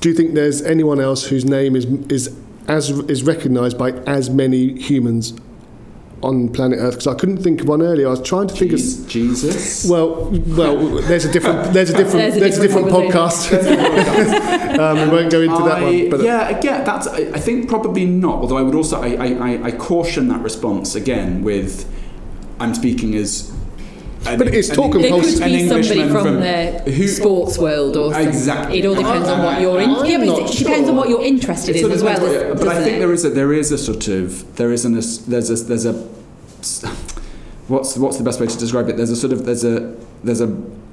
[0.00, 2.36] Do you think there's anyone else whose name is is
[2.68, 5.32] as is recognised by as many humans
[6.24, 6.94] on planet Earth?
[6.94, 8.06] Because I couldn't think of one earlier.
[8.06, 8.78] I was trying to think of.
[9.08, 9.88] Jesus.
[9.88, 14.78] Well, well, there's a different, there's a different, There's there's a a different different podcast.
[14.78, 16.10] um, we won't go into that one.
[16.10, 17.06] But yeah, again, that's.
[17.06, 18.36] I, I think probably not.
[18.36, 21.90] Although I would also, I, I, I- I caution that response again with,
[22.58, 23.53] I'm speaking as.
[24.26, 26.90] An- But it's an talk and It pulse- could an be somebody from, from- the
[26.92, 28.28] who- sports world or something.
[28.28, 28.78] Exactly.
[28.78, 29.90] It all depends on what you're in.
[29.90, 32.20] Yeah, but not it depends on what you're interested It in as well.
[32.20, 33.00] what- as- but I think it?
[33.00, 35.92] there is a there is a sort of there is an there's a there's a
[37.68, 38.96] what's what's the best way to describe it?
[38.96, 40.48] There's a sort of there's a there's a,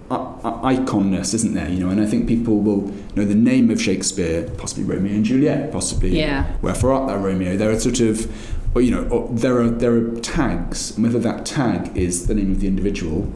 [0.09, 1.69] a, a iconness, isn't there?
[1.69, 5.23] You know, and I think people will know the name of Shakespeare, possibly Romeo and
[5.25, 6.45] Juliet, possibly Yeah.
[6.61, 7.55] Wherefore art thou, Romeo?
[7.57, 8.27] There are sort of
[8.73, 12.33] or, you know, or there are there are tags, and whether that tag is the
[12.35, 13.31] name of the individual,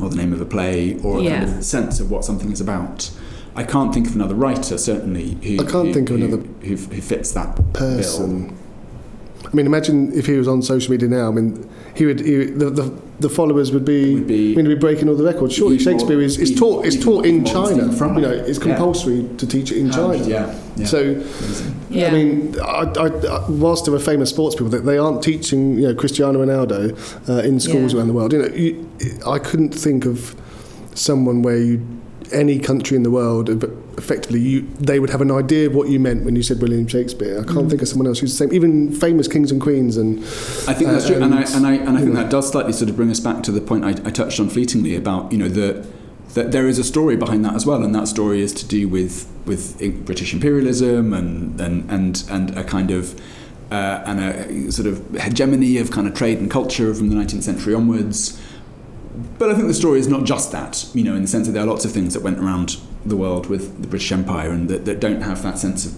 [0.00, 2.60] or the name of a play, or a kind of sense of what something is
[2.60, 3.10] about.
[3.56, 6.42] I can't think of another writer, certainly, who I can't who- think of who- another
[6.62, 8.50] who, who fits that bill.
[9.42, 9.50] Person.
[9.52, 11.28] I mean, imagine if he was on social media now.
[11.28, 12.20] I mean, he would.
[12.20, 14.14] He, the, the the followers would be.
[14.14, 15.54] Would be- I mean, he'd be breaking all the records.
[15.54, 16.86] Surely Even more- Shakespeare is, is taught.
[16.86, 17.66] is taught in China.
[17.66, 18.14] Stephen Fry.
[18.14, 18.64] You know, it's Yeah.
[18.64, 20.16] compulsory to teach it in China.
[20.24, 20.86] Yeah, yeah.
[20.86, 21.22] So,
[21.90, 22.08] Yeah.
[22.08, 25.74] I mean, I, I, I- whilst there are famous sports people, that they aren't teaching,
[25.76, 26.92] you know, Cristiano Ronaldo
[27.28, 27.98] uh, in schools Yeah.
[27.98, 28.32] around the world.
[28.32, 28.86] You know, you,
[29.26, 30.34] I couldn't think of
[30.94, 31.80] someone where you,
[32.32, 33.48] any country in the world,
[33.98, 36.86] effectively, you they would have an idea of what you meant when you said William
[36.86, 37.40] Shakespeare.
[37.40, 38.52] I can't think of someone else who's the same.
[38.54, 41.66] Even famous kings and queens and I think that's Uh, true, and, I and, and
[41.66, 42.22] I and I think know.
[42.22, 44.48] that does slightly sort of bring us back to the point I, I touched on
[44.48, 45.86] fleetingly about you know the
[46.34, 48.88] that there is a story behind that as well, and that story is to do
[48.88, 53.20] with with British imperialism and and and and a kind of
[53.72, 57.42] uh, and a sort of hegemony of kind of trade and culture from the 19th
[57.44, 58.40] century onwards.
[59.38, 61.52] But I think the story is not just that, you know, in the sense that
[61.52, 64.68] there are lots of things that went around the world with the British Empire and
[64.68, 65.94] that, that don't have that sense of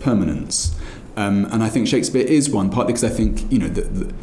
[0.00, 0.78] permanence.
[1.16, 4.14] Um, and I think Shakespeare is one, partly because I think, you know, the, the,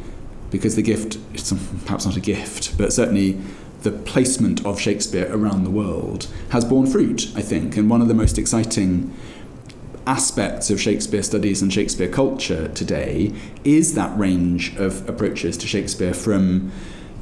[0.50, 1.54] because the gift, it's
[1.86, 3.40] perhaps not a gift, but certainly
[3.84, 7.78] the placement of Shakespeare around the world has borne fruit, I think.
[7.78, 9.16] And one of the most exciting
[10.06, 13.34] aspects of Shakespeare studies and Shakespeare culture today
[13.64, 16.72] is that range of approaches to Shakespeare from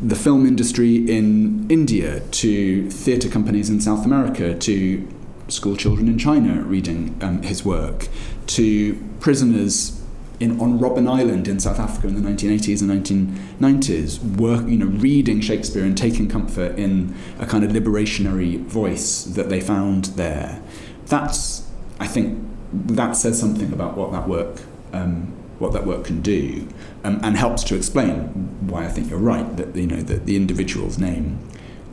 [0.01, 5.07] the film industry in India to theatre companies in South America to
[5.47, 8.07] school children in China reading um, his work
[8.47, 10.01] to prisoners
[10.39, 14.85] in, on Robben Island in South Africa in the 1980s and 1990s, work, you know,
[14.85, 20.61] reading Shakespeare and taking comfort in a kind of liberationary voice that they found there.
[21.07, 21.67] That's,
[21.99, 22.39] I think,
[22.71, 24.61] that says something about what that work,
[24.93, 26.67] um, what that work can do,
[27.03, 28.19] um, and helps to explain
[28.67, 31.39] why I think you're right that you know that the individual's name,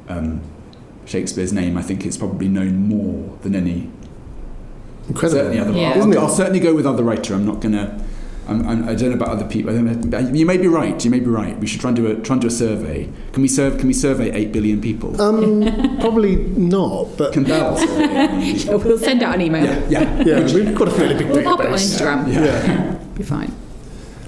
[0.09, 0.41] um,
[1.05, 3.91] Shakespeare's name, I think is probably known more than any
[5.09, 5.41] incredible.
[5.43, 5.73] certainly other.
[5.73, 6.03] Yeah.
[6.03, 7.35] I'll, I'll certainly go with other writer.
[7.35, 8.05] I'm not going to
[8.47, 9.71] I'm, I'm, I don't know about other people.
[9.71, 11.03] I don't know, you may be right.
[11.03, 11.59] You may be right.
[11.59, 13.09] We should try and do a try and do a survey.
[13.33, 13.79] Can we serve?
[13.79, 15.21] Can we survey eight billion people?
[15.21, 15.63] Um,
[16.01, 18.79] probably not, but Can Bell survey 8 billion people?
[18.81, 19.65] We'll send out an email.
[19.65, 20.25] Yeah, yeah.
[20.25, 22.01] yeah, we've got a fairly big We'll pop it on database.
[22.01, 22.33] Instagram.
[22.33, 22.95] Yeah.
[23.15, 23.53] Be fine.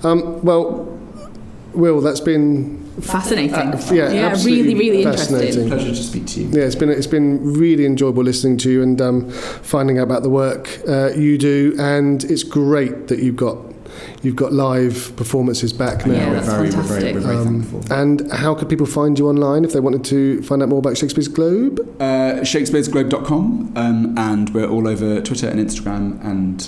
[0.07, 0.93] Um, well,
[1.75, 3.55] Will, that's been Fascinating.
[3.55, 5.65] Uh, yeah, really, absolutely really fascinating.
[5.65, 5.69] interesting.
[5.69, 6.49] Pleasure to speak to you.
[6.49, 10.23] yeah, it's been it's been really enjoyable listening to you and um, finding out about
[10.23, 13.59] the work uh, you do, and it's great that you've got
[14.23, 16.15] you've got live performances back now.
[16.15, 17.15] Yeah, that's very, we're very, fantastic.
[17.15, 20.63] we're very Um, and how could people find you online if they wanted to find
[20.63, 21.81] out more about Shakespeare's Globe?
[22.01, 26.67] Uh, Shakespeare'sGlobe.com, um, and we're all over Twitter and Instagram and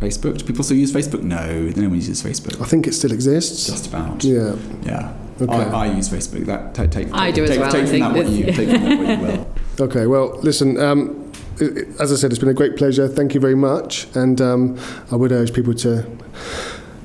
[0.00, 0.38] Facebook.
[0.38, 1.22] Do people still use Facebook?
[1.22, 1.44] No,
[1.76, 2.60] no one uses Facebook.
[2.60, 3.66] I think it still exists.
[3.66, 4.22] Just about.
[4.24, 4.54] Yeah.
[4.82, 5.14] Yeah.
[5.40, 5.52] Okay.
[5.52, 6.46] I, I use Facebook.
[6.46, 8.82] That take, take I do as well, Take I from that what you take from
[8.84, 9.54] that what you will.
[9.80, 10.06] Okay.
[10.06, 10.76] Well, listen.
[10.80, 11.30] Um,
[11.60, 13.06] i- i- as I said, it's been a great pleasure.
[13.06, 14.76] Thank you very much, and um,
[15.12, 16.04] I would urge people to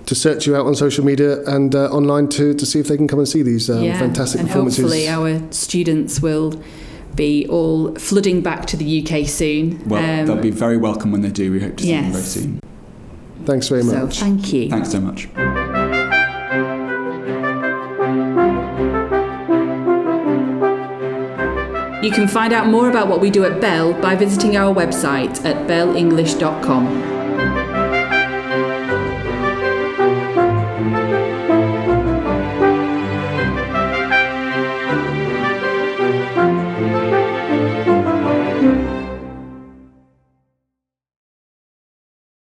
[0.05, 2.97] to search you out on social media and uh, online to, to see if they
[2.97, 3.97] can come and see these um, yeah.
[3.97, 4.81] fantastic and performances.
[4.83, 6.61] hopefully our students will
[7.15, 9.81] be all flooding back to the UK soon.
[9.87, 11.51] Well, Um, they'll be very welcome when they do.
[11.53, 12.59] We hope to see them very soon.
[13.45, 14.19] Thanks very so much.
[14.19, 14.69] thank you.
[14.69, 15.27] Thanks so much.
[22.03, 25.45] You can find out more about what we do at Bell by visiting our website
[25.45, 27.22] at bellenglish.com.